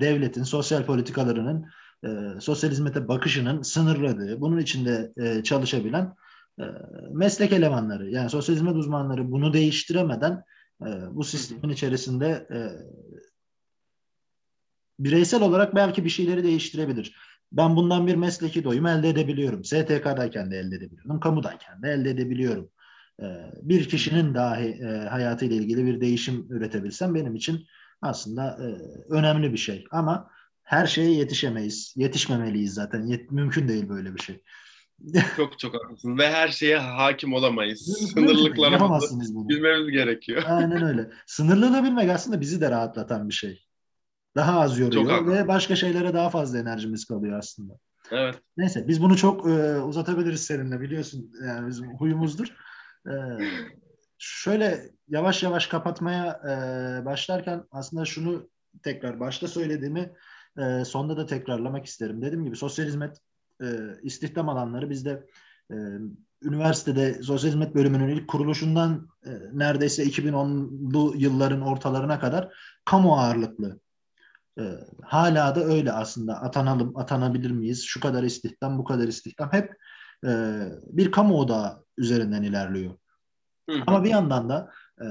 devletin 0.00 0.42
sosyal 0.42 0.84
politikalarının 0.84 1.66
e, 2.04 2.40
sosyal 2.40 2.70
hizmete 2.70 3.08
bakışının 3.08 3.62
sınırladığı, 3.62 4.40
bunun 4.40 4.58
içinde 4.58 5.12
e, 5.16 5.42
çalışabilen 5.42 6.14
e, 6.60 6.64
meslek 7.12 7.52
elemanları. 7.52 8.10
Yani 8.10 8.30
sosyal 8.30 8.56
hizmet 8.56 8.74
uzmanları 8.76 9.30
bunu 9.30 9.52
değiştiremeden 9.52 10.44
e, 10.82 10.88
bu 11.10 11.24
sistemin 11.24 11.68
içerisinde 11.68 12.46
e, 12.50 12.58
bireysel 14.98 15.42
olarak 15.42 15.74
belki 15.74 16.04
bir 16.04 16.10
şeyleri 16.10 16.44
değiştirebilir. 16.44 17.16
Ben 17.52 17.76
bundan 17.76 18.06
bir 18.06 18.14
mesleki 18.14 18.64
doyum 18.64 18.86
elde 18.86 19.08
edebiliyorum. 19.08 19.64
STK'dayken 19.64 20.50
de 20.50 20.58
elde 20.58 20.76
edebiliyorum. 20.76 21.20
Kamudayken 21.20 21.82
de 21.82 21.90
elde 21.90 22.10
edebiliyorum. 22.10 22.70
Ee, 23.22 23.24
bir 23.62 23.88
kişinin 23.88 24.34
dahi 24.34 24.68
e, 24.68 25.08
hayatıyla 25.08 25.56
ilgili 25.56 25.86
bir 25.86 26.00
değişim 26.00 26.46
üretebilsem 26.50 27.14
benim 27.14 27.34
için 27.34 27.66
aslında 28.02 28.58
e, 28.60 28.66
önemli 29.12 29.52
bir 29.52 29.58
şey. 29.58 29.84
Ama 29.90 30.30
her 30.62 30.86
şeye 30.86 31.14
yetişemeyiz. 31.14 31.94
Yetişmemeliyiz 31.96 32.74
zaten. 32.74 33.06
Yet 33.06 33.30
mümkün 33.30 33.68
değil 33.68 33.88
böyle 33.88 34.14
bir 34.14 34.20
şey. 34.20 34.42
çok 35.36 35.58
çok 35.58 35.74
haklısın 35.74 36.18
ve 36.18 36.30
her 36.30 36.48
şeye 36.48 36.78
hakim 36.78 37.32
olamayız. 37.32 38.10
Sınırlıklarımızı 38.14 39.20
bilmemiz 39.48 39.90
gerekiyor. 39.90 40.42
Aynen 40.48 40.82
öyle. 40.82 41.10
Sınırlılığı 41.26 41.84
bilmek 41.84 42.10
aslında 42.10 42.40
bizi 42.40 42.60
de 42.60 42.70
rahatlatan 42.70 43.28
bir 43.28 43.34
şey 43.34 43.64
daha 44.36 44.60
az 44.60 44.78
yoruyor 44.78 45.26
ve 45.26 45.48
başka 45.48 45.76
şeylere 45.76 46.14
daha 46.14 46.30
fazla 46.30 46.58
enerjimiz 46.58 47.04
kalıyor 47.04 47.38
aslında. 47.38 47.72
Evet. 48.10 48.34
Neyse 48.56 48.88
biz 48.88 49.02
bunu 49.02 49.16
çok 49.16 49.48
e, 49.48 49.80
uzatabiliriz 49.80 50.44
seninle 50.44 50.80
biliyorsun 50.80 51.32
yani 51.46 51.68
bizim 51.68 51.94
huyumuzdur. 51.94 52.46
E, 53.06 53.14
şöyle 54.18 54.90
yavaş 55.08 55.42
yavaş 55.42 55.66
kapatmaya 55.66 56.40
e, 56.44 57.04
başlarken 57.04 57.64
aslında 57.70 58.04
şunu 58.04 58.48
tekrar 58.82 59.20
başta 59.20 59.48
söylediğimi 59.48 60.12
e, 60.58 60.84
sonda 60.84 61.16
da 61.16 61.26
tekrarlamak 61.26 61.86
isterim. 61.86 62.22
Dediğim 62.22 62.44
gibi 62.44 62.56
sosyal 62.56 62.86
hizmet 62.86 63.20
e, 63.62 63.66
istihdam 64.02 64.48
alanları 64.48 64.90
bizde 64.90 65.26
e, 65.70 65.76
üniversitede 66.42 67.22
sosyal 67.22 67.50
hizmet 67.50 67.74
bölümünün 67.74 68.08
ilk 68.08 68.28
kuruluşundan 68.28 69.08
e, 69.26 69.30
neredeyse 69.52 70.04
2010'lu 70.04 71.14
yılların 71.16 71.60
ortalarına 71.60 72.20
kadar 72.20 72.54
kamu 72.84 73.16
ağırlıklı. 73.16 73.80
E, 74.58 74.62
hala 75.02 75.54
da 75.54 75.64
öyle 75.64 75.92
aslında 75.92 76.42
atanalım, 76.42 76.96
atanabilir 76.96 77.50
miyiz? 77.50 77.84
Şu 77.86 78.00
kadar 78.00 78.22
istihdam, 78.22 78.78
bu 78.78 78.84
kadar 78.84 79.08
istihdam. 79.08 79.52
Hep 79.52 79.76
e, 80.26 80.62
bir 80.86 81.10
kamu 81.12 81.38
odağı 81.38 81.84
üzerinden 81.98 82.42
ilerliyor. 82.42 82.94
Hı 83.70 83.76
hı. 83.76 83.82
Ama 83.86 84.04
bir 84.04 84.10
yandan 84.10 84.48
da 84.48 84.70
e, 85.00 85.06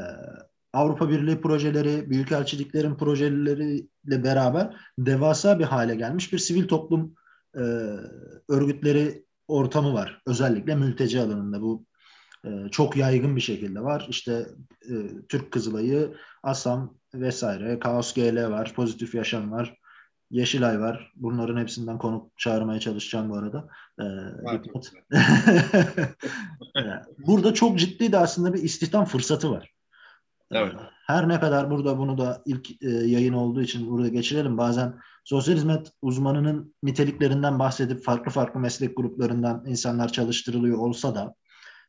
Avrupa 0.73 1.09
Birliği 1.09 1.41
projeleri, 1.41 2.09
büyükelçiliklerin 2.09 2.95
projeleriyle 2.95 4.23
beraber 4.23 4.75
devasa 4.97 5.59
bir 5.59 5.63
hale 5.63 5.95
gelmiş 5.95 6.33
bir 6.33 6.37
sivil 6.37 6.67
toplum 6.67 7.15
e, 7.55 7.63
örgütleri 8.49 9.25
ortamı 9.47 9.93
var. 9.93 10.21
Özellikle 10.27 10.75
mülteci 10.75 11.19
alanında 11.19 11.61
bu 11.61 11.85
e, 12.45 12.49
çok 12.71 12.97
yaygın 12.97 13.35
bir 13.35 13.41
şekilde 13.41 13.83
var. 13.83 14.05
İşte 14.09 14.47
e, 14.89 14.93
Türk 15.29 15.51
Kızılayı, 15.51 16.13
ASAM 16.43 16.97
vesaire, 17.13 17.79
Kaos 17.79 18.13
GL 18.13 18.49
var, 18.49 18.73
Pozitif 18.73 19.15
Yaşam 19.15 19.51
var, 19.51 19.77
Yeşilay 20.31 20.79
var. 20.79 21.11
Bunların 21.15 21.61
hepsinden 21.61 21.97
konuk 21.97 22.37
çağırmaya 22.37 22.79
çalışacağım 22.79 23.29
bu 23.29 23.37
arada. 23.37 23.67
Ee, 23.99 24.03
burada 27.27 27.53
çok 27.53 27.79
ciddi 27.79 28.11
de 28.11 28.17
aslında 28.17 28.53
bir 28.53 28.63
istihdam 28.63 29.05
fırsatı 29.05 29.51
var. 29.51 29.73
Evet. 30.51 30.73
Her 31.07 31.29
ne 31.29 31.39
kadar 31.39 31.71
burada 31.71 31.97
bunu 31.97 32.17
da 32.17 32.41
ilk 32.45 32.83
e, 32.83 32.89
yayın 32.89 33.33
olduğu 33.33 33.61
için 33.61 33.89
burada 33.89 34.07
geçirelim. 34.07 34.57
Bazen 34.57 34.93
sosyal 35.23 35.55
hizmet 35.55 35.91
uzmanının 36.01 36.75
niteliklerinden 36.83 37.59
bahsedip 37.59 38.03
farklı 38.03 38.31
farklı 38.31 38.59
meslek 38.59 38.97
gruplarından 38.97 39.63
insanlar 39.67 40.11
çalıştırılıyor 40.11 40.77
olsa 40.77 41.15
da 41.15 41.35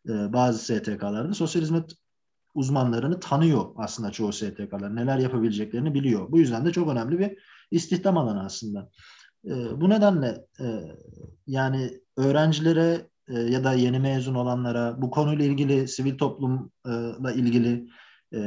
e, 0.09 0.32
bazı 0.32 0.59
STK'larda 0.59 1.35
sosyal 1.35 1.62
hizmet 1.62 1.93
uzmanlarını 2.55 3.20
tanıyor 3.20 3.66
aslında 3.76 4.11
çoğu 4.11 4.32
STK'lar. 4.32 4.97
Neler 4.97 5.18
yapabileceklerini 5.18 5.95
biliyor. 5.95 6.32
Bu 6.32 6.39
yüzden 6.39 6.66
de 6.66 6.72
çok 6.72 6.89
önemli 6.89 7.18
bir 7.18 7.39
istihdam 7.70 8.18
alanı 8.18 8.45
aslında. 8.45 8.91
E, 9.47 9.80
bu 9.80 9.91
nedenle 9.91 10.47
e, 10.61 10.66
yani 11.47 12.01
öğrencilere 12.16 13.11
e, 13.28 13.41
ya 13.41 13.64
da 13.64 13.72
yeni 13.72 13.99
mezun 13.99 14.35
olanlara 14.35 15.03
bu 15.03 15.11
konuyla 15.11 15.45
ilgili 15.45 15.89
sivil 15.89 16.18
toplumla 16.18 17.32
ilgili 17.35 17.89
e, 18.35 18.41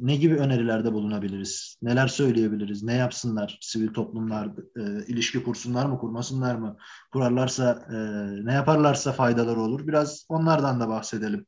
ne 0.00 0.16
gibi 0.16 0.36
önerilerde 0.36 0.92
bulunabiliriz? 0.92 1.76
Neler 1.82 2.06
söyleyebiliriz? 2.06 2.82
Ne 2.82 2.94
yapsınlar 2.94 3.58
sivil 3.60 3.92
toplumlar? 3.92 4.48
E, 4.76 5.06
ilişki 5.06 5.42
kursunlar 5.42 5.86
mı, 5.86 5.98
kurmasınlar 5.98 6.54
mı? 6.54 6.76
Kurarlarsa, 7.12 7.86
e, 7.90 7.96
ne 8.46 8.52
yaparlarsa 8.52 9.12
faydaları 9.12 9.60
olur. 9.60 9.86
Biraz 9.86 10.26
onlardan 10.28 10.80
da 10.80 10.88
bahsedelim. 10.88 11.46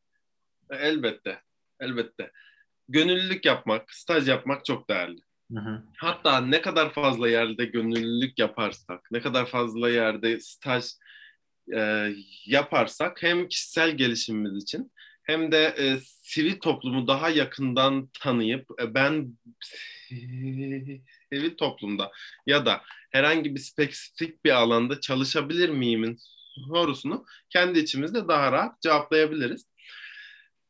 Elbette, 0.71 1.41
elbette. 1.81 2.33
Gönüllülük 2.89 3.45
yapmak, 3.45 3.93
staj 3.93 4.29
yapmak 4.29 4.65
çok 4.65 4.89
değerli. 4.91 5.21
Hı 5.53 5.61
hı. 5.61 5.83
Hatta 5.97 6.41
ne 6.41 6.61
kadar 6.61 6.93
fazla 6.93 7.29
yerde 7.29 7.65
gönüllülük 7.65 8.39
yaparsak, 8.39 9.09
ne 9.11 9.21
kadar 9.21 9.47
fazla 9.47 9.91
yerde 9.91 10.41
staj 10.41 10.85
e, 11.75 12.13
yaparsak 12.47 13.23
hem 13.23 13.49
kişisel 13.49 13.91
gelişimimiz 13.91 14.63
için 14.63 14.93
hem 15.33 15.53
de 15.53 15.75
e, 15.79 15.99
sivil 16.23 16.61
toplumu 16.61 17.07
daha 17.07 17.29
yakından 17.29 18.09
tanıyıp 18.21 18.67
e, 18.83 18.95
ben 18.95 19.39
sivil 21.31 21.57
toplumda 21.57 22.11
ya 22.47 22.67
da 22.67 22.83
herhangi 23.11 23.55
bir 23.55 23.61
spesifik 23.61 24.45
bir 24.45 24.51
alanda 24.51 25.01
çalışabilir 25.01 25.69
miyimin 25.69 26.19
sorusunu 26.69 27.27
kendi 27.51 27.79
içimizde 27.79 28.29
daha 28.29 28.53
rahat 28.53 28.81
cevaplayabiliriz. 28.83 29.67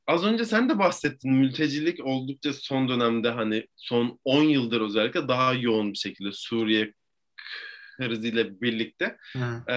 Az 0.06 0.24
önce 0.24 0.44
sen 0.44 0.68
de 0.68 0.78
bahsettin 0.78 1.32
mültecilik 1.32 2.06
oldukça 2.06 2.52
son 2.52 2.88
dönemde 2.88 3.30
hani 3.30 3.66
son 3.76 4.20
10 4.24 4.42
yıldır 4.42 4.80
özellikle 4.80 5.28
daha 5.28 5.54
yoğun 5.54 5.92
bir 5.92 5.98
şekilde 5.98 6.32
Suriye 6.32 6.92
kriziyle 7.96 8.60
birlikte 8.60 9.16
e, 9.68 9.76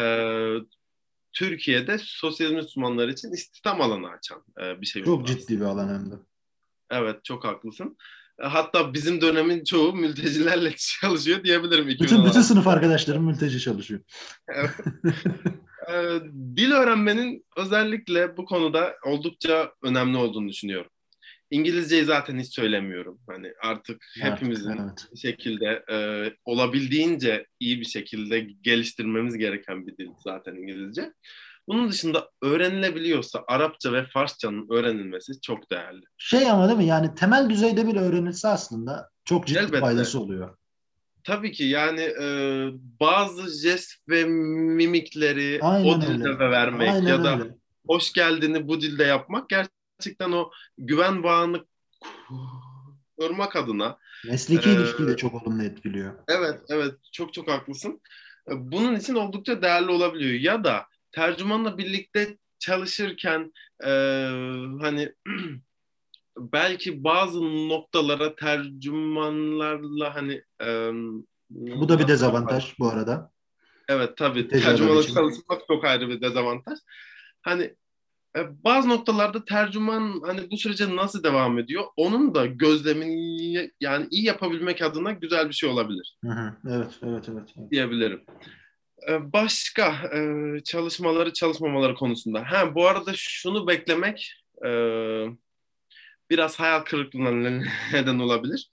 Türkiye'de 1.36 1.98
sosyal 2.02 2.52
Müslümanlar 2.52 3.08
için 3.08 3.32
istihdam 3.32 3.82
alanı 3.82 4.10
açan 4.10 4.44
e, 4.62 4.82
bir 4.82 4.86
şey. 4.86 5.04
Çok 5.04 5.28
ciddi 5.28 5.60
bir 5.60 5.66
alan 5.66 5.90
hem 5.90 6.12
de. 6.12 6.16
Evet 6.92 7.24
çok 7.24 7.46
haklısın. 7.46 7.98
E, 8.44 8.46
hatta 8.46 8.94
bizim 8.94 9.22
dönemin 9.22 9.64
çoğu 9.64 9.94
mültecilerle 9.94 10.74
çalışıyor 11.02 11.44
diyebilirim. 11.44 11.88
Bütün, 11.88 12.26
bütün 12.26 12.42
sınıf 12.42 12.68
arkadaşlarım 12.68 13.24
mülteci 13.24 13.60
çalışıyor. 13.60 14.00
evet. 14.48 14.72
e, 15.92 16.20
dil 16.56 16.72
öğrenmenin 16.72 17.46
özellikle 17.58 18.38
bu 18.38 18.46
konuda 18.46 18.96
oldukça 19.06 19.72
önemli 19.84 20.18
olduğunu 20.18 20.50
düşünüyorum. 20.50 20.92
İngilizceyi 21.52 22.04
zaten 22.04 22.39
hiç 22.39 22.54
söylemiyorum. 22.54 23.20
Hani 23.28 23.54
artık 23.64 24.06
hepimizin 24.22 24.78
evet. 24.78 25.08
bir 25.14 25.20
şekilde 25.20 25.84
e, 25.91 25.98
olabildiğince 26.46 27.46
iyi 27.60 27.80
bir 27.80 27.86
şekilde 27.86 28.39
geliştirmemiz 28.39 29.38
gereken 29.38 29.88
bir 29.88 29.98
dil 29.98 30.10
zaten 30.24 30.56
İngilizce. 30.56 31.14
Bunun 31.68 31.91
dışında 31.91 32.30
öğrenilebiliyorsa 32.41 33.43
Arapça 33.48 33.93
ve 33.93 34.06
Farsçanın 34.06 34.68
öğrenilmesi 34.72 35.41
çok 35.41 35.72
değerli. 35.72 36.04
Şey 36.18 36.50
ama 36.52 36.68
değil 36.68 36.78
mi 36.78 36.86
yani 36.86 37.16
temel 37.16 37.50
düzeyde 37.50 37.88
bile 37.88 38.00
öğrenilse 38.00 38.48
aslında 38.48 39.10
çok 39.26 39.48
ciddi 39.48 39.60
Elbette. 39.60 39.80
faydası 39.80 40.20
oluyor. 40.20 40.58
Tabii 41.24 41.52
ki 41.52 41.64
yani 41.64 42.02
e, 42.02 42.28
bazı 43.00 43.68
jest 43.68 43.91
ve 44.10 44.26
mimikleri 44.26 45.60
Aynen 45.62 45.89
o 45.89 46.02
dilde 46.02 46.30
öyle. 46.30 46.39
vermek 46.39 46.89
Aynen 46.89 47.08
ya 47.08 47.24
da 47.24 47.39
öyle. 47.39 47.56
hoş 47.88 48.14
geldini 48.14 48.68
bu 48.68 48.82
dilde 48.82 49.04
yapmak 49.04 49.50
gerçekten 49.50 49.85
gerçekten 50.00 50.32
o 50.32 50.52
güven 50.78 51.24
bağını 51.24 51.66
kurmak 53.20 53.56
adına. 53.56 53.98
Mesleki 54.28 54.70
e, 54.70 54.74
ilişkiyi 54.74 55.08
de 55.08 55.18
çok 55.18 55.41
olumlu 55.41 55.64
etkiliyor. 55.64 56.14
Evet, 56.28 56.62
evet. 56.70 56.93
Çok 57.12 57.34
çok 57.34 57.48
haklısın. 57.48 58.02
E, 58.52 58.72
bunun 58.72 58.96
için 58.96 59.16
oldukça 59.16 59.62
değerli 59.62 59.91
olabiliyor. 59.91 60.34
Ya 60.34 60.64
da 60.64 60.86
tercümanla 61.12 61.78
birlikte 61.78 62.38
çalışırken 62.60 63.54
e, 63.84 63.89
hani 64.82 65.14
belki 66.38 67.04
bazı 67.04 67.70
noktalara 67.70 68.36
tercümanlarla 68.36 70.16
hani 70.16 70.43
e, 70.62 70.91
bu 71.50 71.89
da 71.89 72.00
bir 72.00 72.08
dezavantaj 72.08 72.80
bu 72.80 72.89
arada. 72.89 73.32
Evet 73.89 74.18
tabii. 74.18 74.48
Tercümanla 74.48 75.04
çalışmak 75.04 75.62
çok 75.68 75.86
ayrı 75.86 76.10
bir 76.10 76.22
dezavantaj. 76.22 76.80
Hani 77.41 77.76
bazı 78.64 78.90
noktalarda 78.90 79.46
tercüman 79.46 80.22
hani 80.26 80.52
bu 80.52 80.58
sürece 80.58 80.96
nasıl 80.96 81.24
devam 81.24 81.60
ediyor? 81.60 81.84
Onun 81.98 82.36
da 82.36 82.46
gözlemini 82.46 83.72
yani 83.82 84.08
iyi 84.12 84.26
yapabilmek 84.26 84.82
adına 84.82 85.12
güzel 85.12 85.50
bir 85.50 85.54
şey 85.54 85.70
olabilir. 85.70 86.18
Hı 86.26 86.32
hı. 86.32 86.54
Evet, 86.70 86.92
evet, 87.04 87.30
evet, 87.30 87.50
evet. 87.58 87.72
Diyebilirim. 87.72 88.24
E, 89.10 89.34
başka 89.34 89.94
e, 90.14 90.20
çalışmaları 90.64 91.34
çalışmamaları 91.34 91.96
konusunda. 91.96 92.52
Ha 92.52 92.76
bu 92.76 92.88
arada 92.88 93.12
şunu 93.16 93.68
beklemek 93.68 94.34
biraz 96.30 96.60
hayal 96.60 96.80
kırıklığına 96.80 97.64
neden 97.94 98.20
olabilir. 98.20 98.70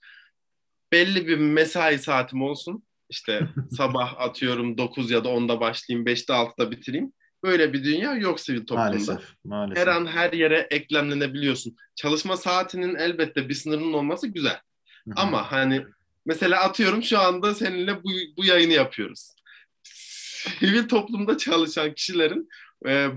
Belli 0.91 1.27
bir 1.27 1.37
mesai 1.37 1.99
saatim 1.99 2.41
olsun. 2.41 2.83
İşte 3.09 3.47
sabah 3.77 4.21
atıyorum 4.21 4.77
9 4.77 5.11
ya 5.11 5.23
da 5.23 5.29
10'da 5.29 5.59
başlayayım, 5.59 6.07
5'te 6.07 6.33
6'da 6.33 6.71
bitireyim 6.71 7.13
Böyle 7.43 7.73
bir 7.73 7.83
dünya 7.83 8.13
yok 8.13 8.39
sivil 8.39 8.59
toplumda. 8.59 8.83
Maalesef, 8.83 9.21
maalesef. 9.43 9.83
Her 9.83 9.87
an 9.87 10.05
her 10.05 10.33
yere 10.33 10.67
eklemlenebiliyorsun. 10.71 11.75
Çalışma 11.95 12.37
saatinin 12.37 12.95
elbette 12.95 13.49
bir 13.49 13.53
sınırının 13.53 13.93
olması 13.93 14.27
güzel. 14.27 14.59
Hı-hı. 15.05 15.13
Ama 15.15 15.51
hani 15.51 15.85
mesela 16.25 16.61
atıyorum 16.61 17.03
şu 17.03 17.19
anda 17.19 17.55
seninle 17.55 18.03
bu, 18.03 18.09
bu 18.37 18.45
yayını 18.45 18.73
yapıyoruz. 18.73 19.35
Sivil 19.83 20.87
toplumda 20.87 21.37
çalışan 21.37 21.93
kişilerin 21.93 22.49
e, 22.87 23.07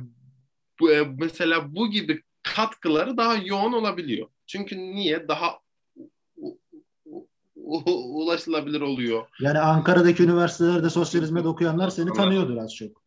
bu, 0.80 0.92
e, 0.92 1.02
mesela 1.18 1.74
bu 1.74 1.90
gibi 1.90 2.22
katkıları 2.42 3.16
daha 3.16 3.34
yoğun 3.34 3.72
olabiliyor. 3.72 4.28
Çünkü 4.46 4.78
niye? 4.78 5.28
Daha 5.28 5.58
ulaşılabilir 7.94 8.80
oluyor. 8.80 9.26
Yani 9.40 9.58
Ankara'daki 9.58 10.22
üniversitelerde 10.22 10.90
sosyal 10.90 11.22
hizmet 11.22 11.46
okuyanlar 11.46 11.90
seni 11.90 12.12
tanıyordur 12.12 12.56
az 12.56 12.74
çok. 12.74 13.05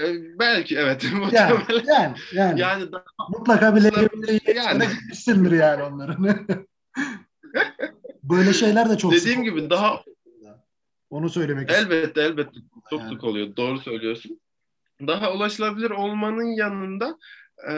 E, 0.00 0.38
belki 0.38 0.76
evet. 0.78 1.04
Yani, 1.32 1.60
yani, 1.86 2.14
yani. 2.32 2.60
yani 2.60 2.92
daha, 2.92 3.04
mutlaka 3.28 3.76
bile 3.76 3.90
yani. 4.54 4.84
gitmişsindir 4.88 5.52
yani 5.52 5.82
onların. 5.82 6.46
Böyle 8.22 8.52
şeyler 8.52 8.90
de 8.90 8.98
çok 8.98 9.12
Dediğim 9.12 9.42
gibi 9.42 9.54
oluyor. 9.54 9.70
daha 9.70 10.04
onu 11.10 11.30
söylemek 11.30 11.70
istiyorum. 11.70 11.96
Elbette 11.96 12.20
elbette 12.22 12.60
çok 12.90 13.00
yani. 13.00 13.12
sık 13.12 13.24
oluyor. 13.24 13.56
Doğru 13.56 13.78
söylüyorsun. 13.78 14.40
Daha 15.06 15.32
ulaşılabilir 15.32 15.90
olmanın 15.90 16.56
yanında 16.56 17.18
Ee, 17.70 17.74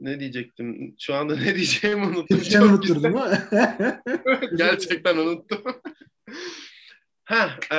ne 0.00 0.20
diyecektim? 0.20 0.94
Şu 0.98 1.14
anda 1.14 1.36
ne 1.36 1.54
diyeceğimi 1.54 2.06
unuttum. 2.06 2.40
Çok 2.40 2.62
unutturdun 2.62 3.02
değil 3.02 3.14
mi? 3.14 4.00
Gerçekten 4.56 5.16
unuttum. 5.16 5.62
ha, 7.24 7.50
e, 7.72 7.76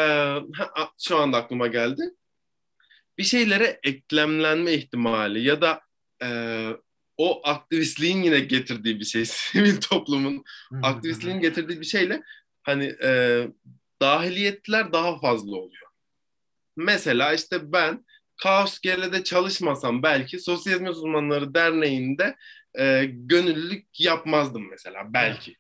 ha, 0.54 0.90
şu 1.00 1.18
anda 1.18 1.38
aklıma 1.38 1.68
geldi. 1.68 2.02
Bir 3.18 3.24
şeylere 3.24 3.80
eklemlenme 3.84 4.74
ihtimali 4.74 5.48
ya 5.48 5.62
da 5.62 5.82
e, 6.24 6.68
o 7.18 7.42
aktivistliğin 7.44 8.24
yine 8.24 8.40
getirdiği 8.40 9.00
bir 9.00 9.06
şey. 9.06 9.26
Sivil 9.26 9.82
toplumun 9.82 10.44
aktivistliğin 10.84 11.40
getirdiği 11.40 11.80
bir 11.80 11.86
şeyle 11.86 12.24
hani 12.64 12.96
e, 13.04 13.44
dahiliyetler 14.02 14.94
daha 14.94 15.20
fazla 15.20 15.56
oluyor. 15.56 15.88
Mesela 16.78 17.34
işte 17.34 17.72
ben 17.72 18.06
Kaos 18.44 18.80
Gele'de 18.80 19.24
çalışmasam 19.24 20.04
belki 20.04 20.40
Sosyal 20.40 20.74
Hizmet 20.74 20.90
Uzmanları 20.92 21.54
Derneği'nde 21.54 22.36
e, 22.80 23.06
gönüllülük 23.06 24.00
yapmazdım 24.00 24.70
mesela 24.70 25.14
belki. 25.14 25.56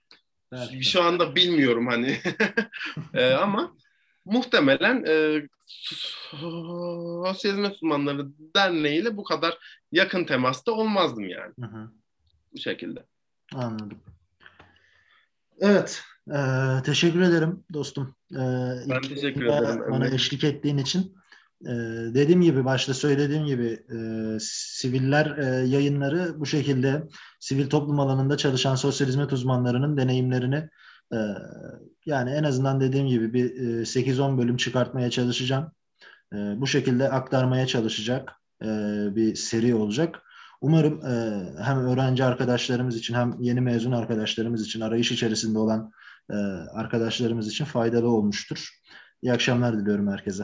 belki. 0.51 0.83
Şu 0.83 1.03
anda 1.03 1.35
bilmiyorum 1.35 1.87
hani 1.87 2.19
e, 3.13 3.31
ama 3.31 3.77
muhtemelen 4.26 5.03
e, 5.07 5.47
Sosyal 6.32 7.51
Hizmet 7.51 7.76
Uzmanları 7.76 8.28
Derneği 8.55 9.01
ile 9.01 9.17
bu 9.17 9.24
kadar 9.24 9.57
yakın 9.91 10.26
temasta 10.26 10.72
olmazdım 10.72 11.30
yani. 11.30 11.53
Hı 11.59 11.65
hı. 11.65 11.91
Bu 12.53 12.57
şekilde. 12.57 13.05
Anladım. 13.53 13.99
Evet. 15.59 16.03
E, 16.28 16.39
teşekkür 16.86 17.22
ederim 17.22 17.63
dostum. 17.74 18.15
E, 18.32 18.41
ben 18.89 19.01
teşekkür 19.01 19.45
ederim. 19.45 19.91
Bana 19.91 20.07
eşlik 20.07 20.43
ettiğin 20.43 20.78
için. 20.78 21.22
Ee, 21.65 21.69
dediğim 22.13 22.41
gibi 22.41 22.65
başta 22.65 22.93
söylediğim 22.93 23.45
gibi 23.45 23.80
e, 23.89 23.97
siviller 24.39 25.38
e, 25.38 25.67
yayınları 25.67 26.39
bu 26.39 26.45
şekilde 26.45 27.03
sivil 27.39 27.69
toplum 27.69 27.99
alanında 27.99 28.38
çalışan 28.38 28.76
sosyal 28.76 29.07
hizmet 29.07 29.34
uzmanlarının 29.34 29.97
deneyimlerini 29.97 30.69
e, 31.14 31.20
yani 32.05 32.32
en 32.32 32.43
azından 32.43 32.82
dediğim 32.82 33.07
gibi 33.07 33.34
bir 33.34 33.55
e, 33.55 33.82
8-10 33.82 34.38
bölüm 34.38 34.57
çıkartmaya 34.57 35.09
çalışacağım. 35.09 35.72
E, 36.34 36.38
bu 36.38 36.68
şekilde 36.68 37.09
aktarmaya 37.09 37.68
çalışacak 37.68 38.32
e, 38.64 38.68
bir 39.16 39.36
seri 39.36 39.76
olacak. 39.76 40.22
Umarım 40.62 41.05
e, 41.05 41.43
hem 41.64 41.78
öğrenci 41.78 42.24
arkadaşlarımız 42.24 42.97
için 42.97 43.14
hem 43.14 43.36
yeni 43.39 43.62
mezun 43.62 43.91
arkadaşlarımız 43.91 44.66
için 44.66 44.82
arayış 44.82 45.12
içerisinde 45.12 45.59
olan 45.59 45.91
e, 46.30 46.36
arkadaşlarımız 46.74 47.47
için 47.47 47.66
faydalı 47.66 48.09
olmuştur. 48.09 48.70
İyi 49.22 49.34
akşamlar 49.34 49.78
diliyorum 49.78 50.07
herkese. 50.07 50.43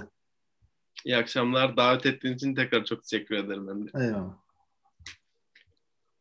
İyi 1.06 1.18
akşamlar. 1.18 1.78
Davet 1.78 2.06
ettiğin 2.06 2.36
için 2.36 2.56
tekrar 2.56 2.86
çok 2.86 3.04
teşekkür 3.04 3.36
ederim 3.36 3.70
Emre. 3.70 4.06
Eyvallah. 4.06 4.47